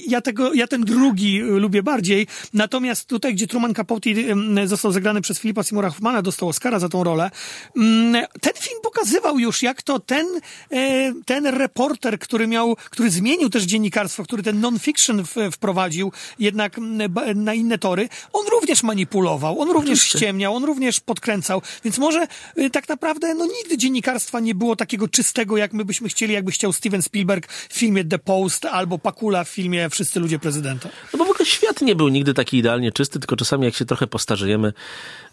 [0.07, 4.91] ja, tego, ja ten drugi y, lubię bardziej, natomiast tutaj, gdzie Truman Capote ym, został
[4.91, 7.31] zagrany przez Philipa Seymoura Hoffmana, dostał Oscara za tą rolę,
[7.77, 10.25] ym, ten film pokazywał już, jak to ten,
[10.71, 17.13] e, ten reporter, który miał, który zmienił też dziennikarstwo, który ten non-fiction wprowadził jednak mm,
[17.35, 22.69] na inne tory, on również manipulował, on również ściemniał, on również podkręcał, więc może y,
[22.69, 26.73] tak naprawdę no nigdy dziennikarstwa nie było takiego czystego, jak my byśmy chcieli, jakby chciał
[26.73, 30.89] Steven Spielberg w filmie The Post albo Pakula w filmie Wszyscy ludzie prezydenta.
[31.13, 33.85] No bo w ogóle świat nie był nigdy taki idealnie czysty, tylko czasami jak się
[33.85, 34.73] trochę postarzejemy,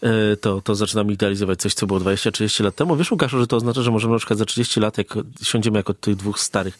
[0.01, 2.95] e, to, to zaczynamy idealizować coś, co było 20-30 lat temu.
[2.95, 5.07] Wiesz, Łukaszu, że to oznacza, że możemy na przykład za 30 lat, jak
[5.43, 6.79] siądziemy jako tych dwóch starych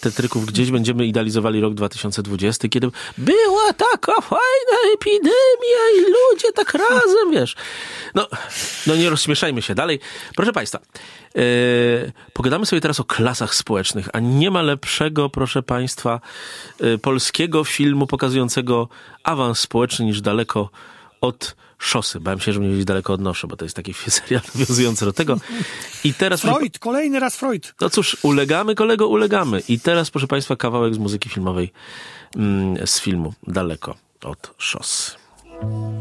[0.00, 5.37] tetryków, gdzieś będziemy idealizowali rok 2020, kiedy była taka fajna epidemia
[5.96, 7.56] i ludzie tak razem, wiesz.
[8.14, 8.28] No,
[8.86, 10.00] no nie rozśmieszajmy się dalej.
[10.36, 11.42] Proszę Państwa, e,
[12.32, 16.20] pogadamy sobie teraz o klasach społecznych, a nie ma lepszego, proszę Państwa,
[16.80, 18.88] e, polskiego filmu pokazującego
[19.22, 20.70] awans społeczny niż daleko
[21.20, 22.20] od szosy.
[22.20, 25.36] Bałem się, że mnie gdzieś daleko odnoszę, bo to jest taki serial nawiązujący do tego.
[26.04, 26.40] I teraz...
[26.40, 27.74] Freud, kolejny raz Freud.
[27.80, 29.62] no cóż, ulegamy, kolego, ulegamy.
[29.68, 31.72] I teraz, proszę Państwa, kawałek z muzyki filmowej
[32.36, 35.27] mm, z filmu Daleko od szosy.
[35.60, 35.97] No,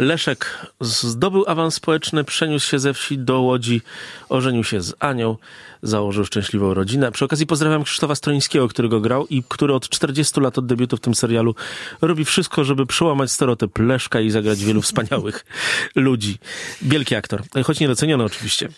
[0.00, 3.82] Leszek zdobył awans społeczny, przeniósł się ze wsi do Łodzi,
[4.28, 5.36] ożenił się z Anią,
[5.82, 7.12] założył szczęśliwą rodzinę.
[7.12, 10.96] Przy okazji pozdrawiam Krzysztofa Stroińskiego, który go grał i który od 40 lat od debiutu
[10.96, 11.54] w tym serialu
[12.00, 15.44] robi wszystko, żeby przełamać stereotyp Leszka i zagrać wielu wspaniałych
[15.94, 16.38] ludzi.
[16.82, 18.68] Wielki aktor, choć niedoceniony oczywiście.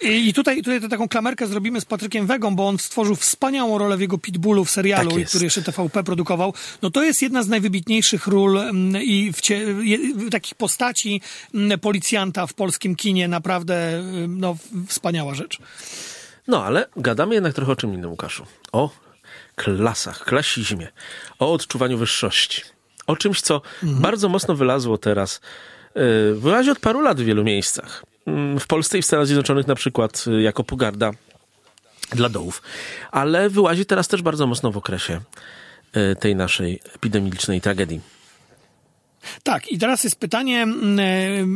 [0.00, 3.96] I tutaj, tutaj to taką klamerkę zrobimy z Patrykiem Wegą, bo on stworzył wspaniałą rolę
[3.96, 6.54] w jego Pitbullu w serialu, Tak który jeszcze TVP produkował.
[6.82, 9.32] No to jest jedna z najwybitniejszych ról mm, i
[10.30, 11.20] takich postaci
[11.54, 13.28] mm, policjanta w polskim kinie.
[13.28, 15.58] Naprawdę mm, no, wspaniała rzecz.
[16.48, 18.46] No, ale gadamy jednak trochę o czym innym, Łukaszu.
[18.72, 18.90] O
[19.56, 20.88] klasach, klasizmie,
[21.38, 22.62] o odczuwaniu wyższości.
[23.06, 24.02] O czymś, co Mhm.
[24.02, 25.40] bardzo mocno wylazło teraz.
[25.94, 28.09] Yy, wyłazi od paru lat w wielu miejscach.
[28.26, 31.10] Yy, W Polsce i w Stanach Zjednoczonych na przykład yy, jako pogarda
[32.10, 32.62] dla dołów.
[33.10, 35.20] Ale wyłazi teraz też bardzo mocno w okresie
[35.94, 38.00] yy, tej naszej epidemicznej tragedii.
[39.42, 40.98] Tak, i teraz jest pytanie mm,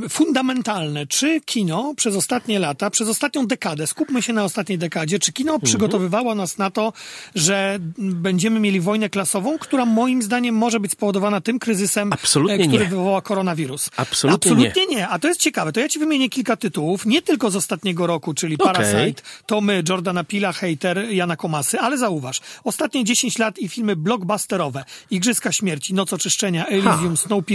[0.05, 1.07] e, fundamentalne.
[1.07, 5.53] Czy kino przez ostatnie lata, przez ostatnią dekadę, skupmy się na ostatniej dekadzie, czy kino
[5.55, 5.67] Mhm.
[5.67, 6.93] przygotowywało nas na to,
[7.35, 12.69] że będziemy mieli wojnę klasową, która moim zdaniem może być spowodowana tym kryzysem, Absolutnie e,
[12.69, 12.91] który nie.
[12.91, 13.91] wywoła koronawirus?
[13.97, 15.09] Absolutnie Absolutnie nie.
[15.09, 15.73] A to jest ciekawe.
[15.73, 18.75] To ja ci wymienię kilka tytułów, nie tylko z ostatniego roku, czyli Okej.
[18.75, 23.97] Parasite, to my, Jordana Pila, Hater, Jana Komasy, ale zauważ, ostatnie 10 lat i filmy
[23.97, 27.54] blockbusterowe, Igrzyska Śmierci, Noc Oczyszczenia, Elysium, Snowpiercer,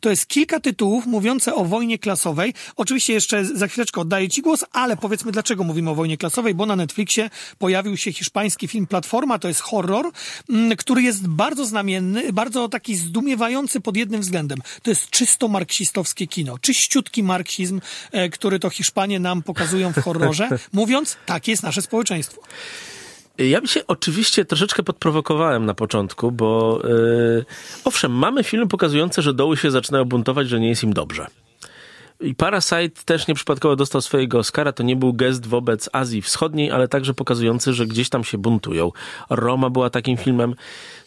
[0.00, 2.54] to jest kilka tytułów mówiące o wojnie klasowej.
[2.76, 6.66] Oczywiście jeszcze za chwileczkę oddaję ci głos, ale powiedzmy dlaczego mówimy o wojnie klasowej, bo
[6.66, 10.10] na Netflixie pojawił się hiszpański film Platforma, to jest horror,
[10.50, 14.58] mm, który jest bardzo znamienny, bardzo taki zdumiewający pod jednym względem.
[14.82, 17.80] To jest czysto marksistowskie kino, czyściutki marksizm,
[18.12, 22.40] e, który to Hiszpanie nam pokazują w horrorze, mówiąc, takie jest nasze społeczeństwo.
[23.38, 27.44] Ja się oczywiście troszeczkę podprowokowałem na początku, bo yy,
[27.84, 31.26] owszem, mamy filmy pokazujące, że doły się zaczynają buntować, że nie jest im dobrze.
[32.20, 34.72] I Parasite też nieprzypadkowo dostał swojego Oscara.
[34.72, 38.92] To nie był gest wobec Azji Wschodniej, ale także pokazujący, że gdzieś tam się buntują.
[39.30, 40.54] Roma była takim filmem.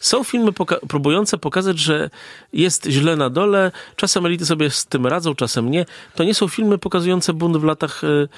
[0.00, 2.10] Są filmy poka- próbujące pokazać, że
[2.52, 3.72] jest źle na dole.
[3.96, 5.86] Czasem elity sobie z tym radzą, czasem nie.
[6.14, 8.28] To nie są filmy pokazujące bunt w latach y,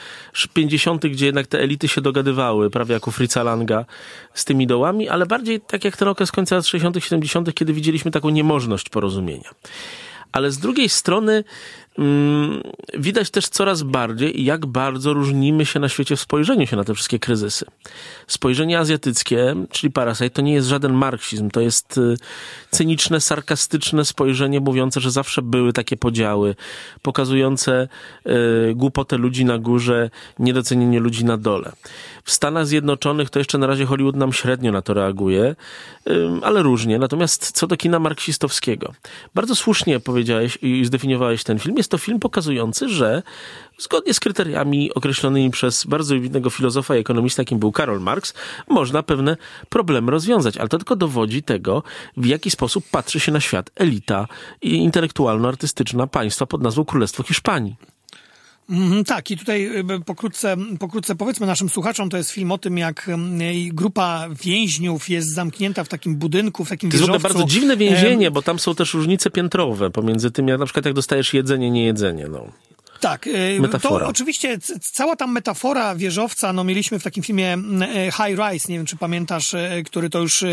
[0.55, 3.85] 50., gdzie jednak te elity się dogadywały, prawie jak u Fritza Langa
[4.35, 8.11] z tymi dołami, ale bardziej tak jak ten okres końca lat 60., 70., kiedy widzieliśmy
[8.11, 9.51] taką niemożność porozumienia.
[10.33, 11.45] Ale z drugiej strony
[12.95, 16.95] widać też coraz bardziej, jak bardzo różnimy się na świecie w spojrzeniu się na te
[16.95, 17.67] wszystkie kryzysy.
[18.27, 22.17] Spojrzenie azjatyckie, czyli Parasite, to nie jest żaden marksizm, to jest y,
[22.71, 26.55] cyniczne, sarkastyczne spojrzenie mówiące, że zawsze były takie podziały,
[27.03, 27.89] pokazujące
[28.71, 31.73] y, głupotę ludzi na górze, niedocenienie ludzi na dole.
[32.25, 35.57] W Stanach Zjednoczonych to jeszcze na razie Hollywood nam średnio na to reaguje,
[36.11, 36.99] ym, ale różnie.
[36.99, 38.93] Natomiast co do kina marksistowskiego,
[39.35, 41.82] bardzo słusznie powiedziałeś i zdefiniowałeś ten film.
[41.83, 43.23] Jest to film pokazujący, że
[43.79, 48.35] zgodnie z kryteriami określonymi przez bardzo wybitnego filozofa i ekonomista, jakim był Karol Marx,
[48.69, 49.37] można pewne
[49.69, 50.57] problemy rozwiązać.
[50.57, 51.83] Ale to tylko dowodzi tego,
[52.17, 54.27] w jaki sposób patrzy się na świat elita
[54.63, 57.77] i intelektualno-artystyczna państwa pod nazwą Królestwo Hiszpanii.
[58.71, 62.79] Mhm, tak, i tutaj y, pokrótce, pokrótce powiedzmy naszym słuchaczom, to jest film o tym,
[62.79, 63.13] jak y,
[63.73, 67.29] grupa więźniów jest zamknięta w takim budynku, w takim To jest wieżowcu.
[67.29, 70.95] bardzo dziwne więzienie, bo tam są też różnice piętrowe pomiędzy tym, jak na przykład jak
[70.95, 72.27] dostajesz jedzenie, nie jedzenie.
[72.29, 72.47] No.
[73.03, 74.05] Tak, y, Metafora.
[74.05, 78.69] to oczywiście cała ta metafora wieżowca, no mieliśmy w takim filmie mm, y, High Rise,
[78.69, 80.45] nie wiem czy pamiętasz, y, który to już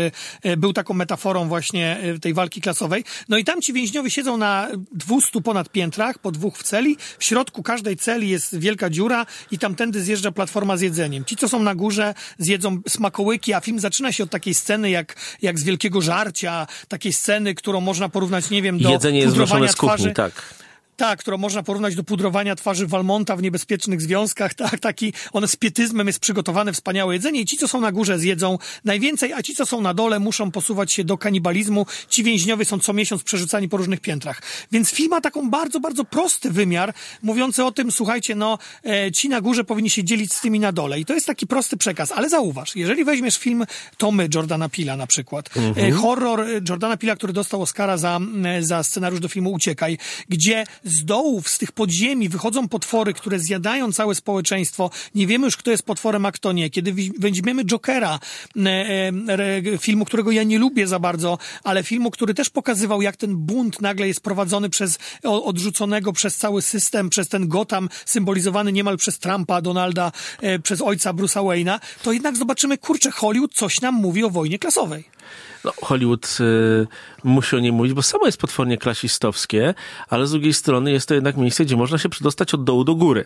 [0.56, 3.04] był taką metaforą właśnie tej walki klasowej.
[3.28, 6.96] No i tam ci więźniowie siedzą na 200 ponad piętrach, po dwóch w celi.
[7.18, 11.24] W środku każdej celi jest wielka dziura i tamtędy zjeżdża platforma z jedzeniem.
[11.24, 15.16] Ci, co są na górze, zjedzą smakołyki, a film zaczyna się od takiej sceny jak,
[15.42, 19.76] jak z wielkiego żarcia, takiej sceny, którą można porównać, nie wiem, do Jedzenie jest z
[19.76, 20.12] kuchni, twarzy.
[20.12, 20.59] tak.
[21.00, 24.54] Tak, którą można porównać do pudrowania twarzy Walmonta w niebezpiecznych związkach.
[24.54, 28.18] Tak, taki, one z pietyzmem jest przygotowane wspaniałe jedzenie i ci, co są na górze
[28.18, 31.86] zjedzą najwięcej, a ci, co są na dole muszą posuwać się do kanibalizmu.
[32.08, 34.42] Ci więźniowie są co miesiąc przerzucani po różnych piętrach.
[34.72, 39.28] Więc film ma taką bardzo, bardzo prosty wymiar, mówiący o tym, słuchajcie, no, e, ci
[39.28, 41.00] na górze powinni się dzielić z tymi na dole.
[41.00, 42.12] I to jest taki prosty przekaz.
[42.12, 43.64] Ale zauważ, jeżeli weźmiesz film
[43.96, 48.62] Tomy Jordana Pila na przykład, e, horror e, Jordana Pila, który dostał Oscara za, e,
[48.62, 49.98] za scenariusz do filmu Uciekaj,
[50.28, 54.90] gdzie z dołów, z tych podziemi wychodzą potwory, które zjadają całe społeczeństwo.
[55.14, 56.70] Nie wiemy już, kto jest potworem, a kto nie.
[56.70, 58.18] Kiedy weźmiemy Jokera,
[58.56, 63.16] e, e, filmu, którego ja nie lubię za bardzo, ale filmu, który też pokazywał, jak
[63.16, 68.96] ten bunt nagle jest prowadzony przez odrzuconego przez cały system, przez ten Gotham, symbolizowany niemal
[68.96, 73.94] przez Trumpa, Donalda, e, przez ojca Bruce'a Wayne'a, to jednak zobaczymy, kurczę, Hollywood coś nam
[73.94, 75.19] mówi o wojnie klasowej.
[75.64, 76.86] No, Hollywood y,
[77.24, 79.74] musi o niej mówić, bo samo jest potwornie klasistowskie,
[80.08, 82.94] ale z drugiej strony jest to jednak miejsce, gdzie można się przedostać od dołu do
[82.94, 83.24] góry.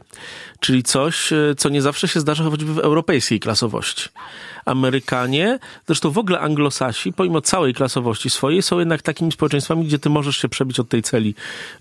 [0.60, 4.08] Czyli coś, y, co nie zawsze się zdarza choćby w europejskiej klasowości.
[4.64, 10.10] Amerykanie, zresztą w ogóle anglosasi, pomimo całej klasowości swojej, są jednak takimi społeczeństwami, gdzie ty
[10.10, 11.34] możesz się przebić od tej celi,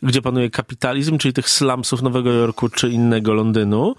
[0.04, 3.96] gdzie panuje kapitalizm, czyli tych slumsów Nowego Jorku czy innego Londynu,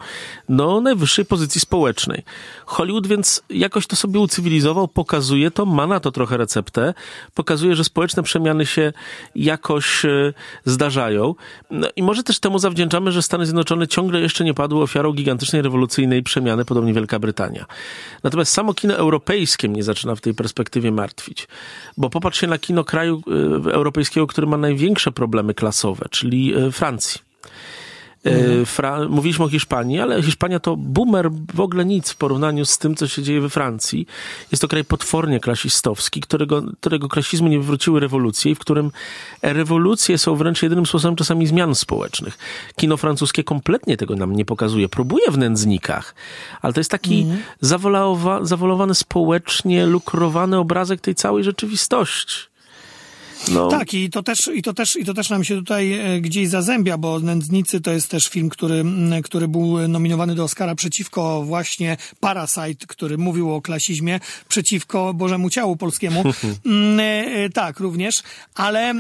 [0.49, 2.23] do najwyższej pozycji społecznej.
[2.67, 6.95] Hollywood więc jakoś to sobie ucywilizował, pokazuje to, ma na to trochę receptę,
[7.35, 8.93] pokazuje, że społeczne przemiany się
[9.35, 10.33] jakoś e,
[10.65, 11.35] zdarzają.
[11.71, 15.63] No i może też temu zawdzięczamy, że Stany Zjednoczone ciągle jeszcze nie padły ofiarą gigantycznej
[15.63, 17.67] rewolucyjnej przemiany, podobnie Wielka Brytania.
[18.23, 21.49] Natomiast samo kino europejskie mnie zaczyna w tej perspektywie martwić.
[21.97, 23.23] Bo popatrz się na kino kraju
[23.67, 27.21] e, europejskiego, który ma największe problemy klasowe, czyli e, Francji.
[28.25, 28.67] Mhm.
[28.67, 32.95] Fra- mówiliśmy o Hiszpanii, ale Hiszpania to boomer w ogóle nic w porównaniu z tym,
[32.95, 34.07] co się dzieje we Francji.
[34.53, 38.91] Jest to kraj potwornie klasistowski, którego, którego klasizmu nie wywróciły rewolucje i w którym
[39.43, 42.39] rewolucje są wręcz jedynym sposobem czasami zmian społecznych.
[42.77, 44.89] Kino francuskie kompletnie tego nam nie pokazuje.
[44.89, 46.15] Próbuje w nędznikach,
[46.63, 47.41] ale to jest taki mhm.
[48.43, 52.54] zawolowany społecznie, lukrowany obrazek tej całej rzeczywistości.
[53.49, 53.69] No.
[53.69, 56.49] Tak, i to, też, i, to też, i to też nam się tutaj e, gdzieś
[56.49, 58.85] zazębia, bo Nędznicy to jest też film, który,
[59.25, 65.77] który był nominowany do Oscara przeciwko właśnie Parasite, który mówił o klasizmie, przeciwko Bożemu Ciału
[65.77, 66.25] Polskiemu.
[66.99, 68.23] E, e, tak, również.
[68.55, 68.95] Ale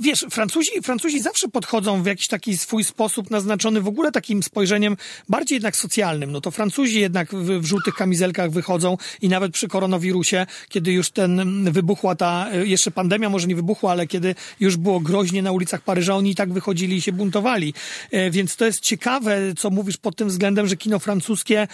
[0.00, 4.96] wiesz, Francuzi, Francuzi zawsze podchodzą w jakiś taki swój sposób naznaczony w ogóle takim spojrzeniem
[5.28, 6.32] bardziej jednak socjalnym.
[6.32, 11.10] No to Francuzi jednak w, w żółtych kamizelkach wychodzą i nawet przy koronawirusie, kiedy już
[11.10, 15.52] ten wybuchła ta jeszcze pandemia, pandemia może nie wybuchła, ale kiedy już było groźnie na
[15.52, 17.74] ulicach Paryża, oni i tak wychodzili i się buntowali.
[18.10, 21.68] E, więc to jest ciekawe, co mówisz pod tym względem, że kino francuskie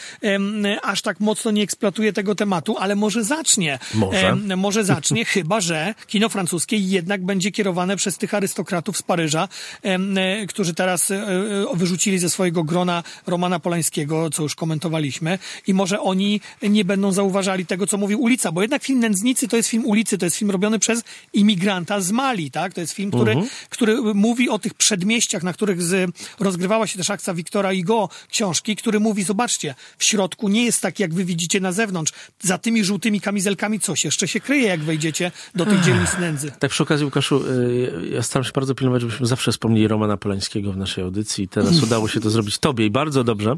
[0.83, 3.79] aż tak mocno nie eksploatuje tego tematu, ale może zacznie.
[3.95, 4.37] Może.
[4.57, 9.49] Może zacznie, chyba że kino francuskie jednak będzie kierowane przez tych arystokratów z Paryża,
[9.83, 11.27] e, którzy teraz e,
[11.75, 17.67] wyrzucili ze swojego grona Romana Polańskiego, co już komentowaliśmy, i może oni nie będą zauważali
[17.67, 20.51] tego, co mówi ulica, bo jednak film Nędznicy to jest film ulicy, to jest film
[20.51, 21.03] robiony przez
[21.39, 22.75] imigranta z Mali, tak?
[22.75, 23.47] To jest film, który, uh-huh.
[23.69, 26.11] który mówi o tych przedmieściach, na których z,
[26.41, 31.01] rozgrywała się też akcja Wiktora Igo książki, który mówi, zobaczcie, w środku nie jest tak,
[31.01, 32.13] jak wy widzicie na zewnątrz.
[32.41, 36.53] Za tymi żółtymi kamizelkami coś jeszcze się kryje, jak wejdziecie do tych dzielnic nędzy.
[36.59, 40.73] Tak przy okazji, Łukaszu, y, ja staram się bardzo pilnować, żebyśmy zawsze wspomnieli Romana Polańskiego
[40.73, 41.49] w naszej audycji.
[41.49, 43.57] Teraz udało się to zrobić tobie i bardzo dobrze,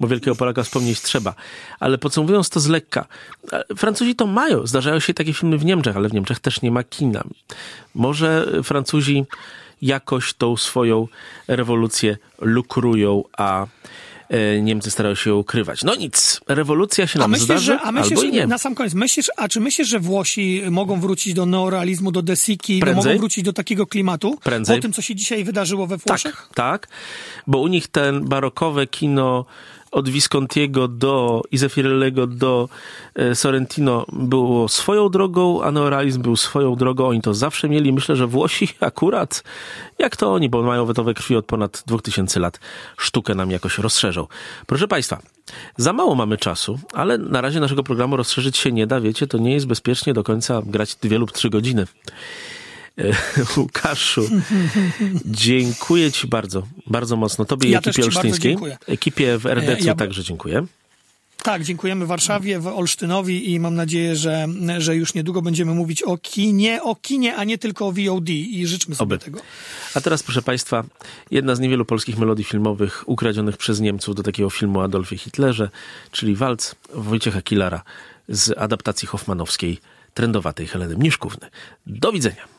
[0.00, 1.34] bo Wielkiego Polaka wspomnieć trzeba.
[1.80, 3.06] Ale podsumowując to z lekka,
[3.76, 4.66] Francuzi to mają.
[4.66, 6.82] Zdarzają się takie filmy w Niemczech, ale w Niemczech też nie ma
[7.14, 7.34] kina.
[7.94, 9.24] Może Francuzi
[9.82, 11.08] jakoś tą swoją
[11.48, 13.66] rewolucję lukrują, a
[14.28, 15.82] e, Niemcy starają się ją ukrywać.
[15.82, 18.46] No nic, rewolucja się nam a myślisz, zdarzy, że, a myślisz, albo nie.
[18.46, 22.80] Na sam koniec, myślisz, a czy myślisz, że Włosi mogą wrócić do neorealizmu, do Desiki,
[22.80, 24.38] do, mogą wrócić do takiego klimatu?
[24.44, 24.76] Prędzej.
[24.76, 26.36] Po tym, co się dzisiaj wydarzyło we Włoszech?
[26.36, 26.88] Tak, tak,
[27.46, 29.44] bo u nich ten barokowe kino
[29.94, 32.68] od Viscontiego do Izefirellego do
[33.14, 37.08] e, Sorrentino było swoją drogą, a neorealizm był swoją drogą.
[37.08, 37.92] Oni to zawsze mieli.
[37.92, 39.44] Myślę, że Włosi akurat,
[39.98, 42.60] jak to oni, bo mają wetowe krwi od ponad 2000 lat,
[42.96, 44.26] sztukę nam jakoś rozszerzą.
[44.66, 45.22] Proszę Państwa,
[45.76, 49.00] za mało mamy czasu, ale na razie naszego programu rozszerzyć się nie da.
[49.00, 51.86] Wiecie, to nie jest bezpiecznie do końca grać dwie lub trzy godziny.
[53.56, 54.28] Łukaszu,
[55.24, 57.44] dziękuję Ci bardzo, bardzo mocno.
[57.44, 58.56] Tobie ja i ekipie olsztyńskiej.
[58.86, 59.94] Ekipie w RDC e, ja...
[59.94, 60.66] także dziękuję.
[61.44, 64.46] Tak, dziękujemy Warszawie, w Olsztynowi i mam nadzieję, że,
[64.78, 68.66] że już niedługo będziemy mówić o kinie, o kinie, a nie tylko o VOD i
[68.66, 69.24] życzmy sobie Oby.
[69.24, 69.40] tego.
[69.94, 70.84] A teraz, proszę Państwa,
[71.30, 75.70] jedna z niewielu polskich melodii filmowych ukradzionych przez Niemców do takiego filmu o Adolfie Hitlerze,
[76.10, 77.82] czyli walc Wojciecha Kilara
[78.28, 79.78] z adaptacji hoffmanowskiej
[80.14, 81.48] trendowatej Heleny Mniszkówny.
[81.86, 82.53] Do widzenia.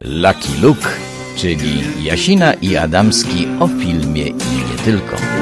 [0.00, 0.88] Lucky Luke,
[1.36, 5.35] czyli Jasina i Adamski o filmie i nie tylko.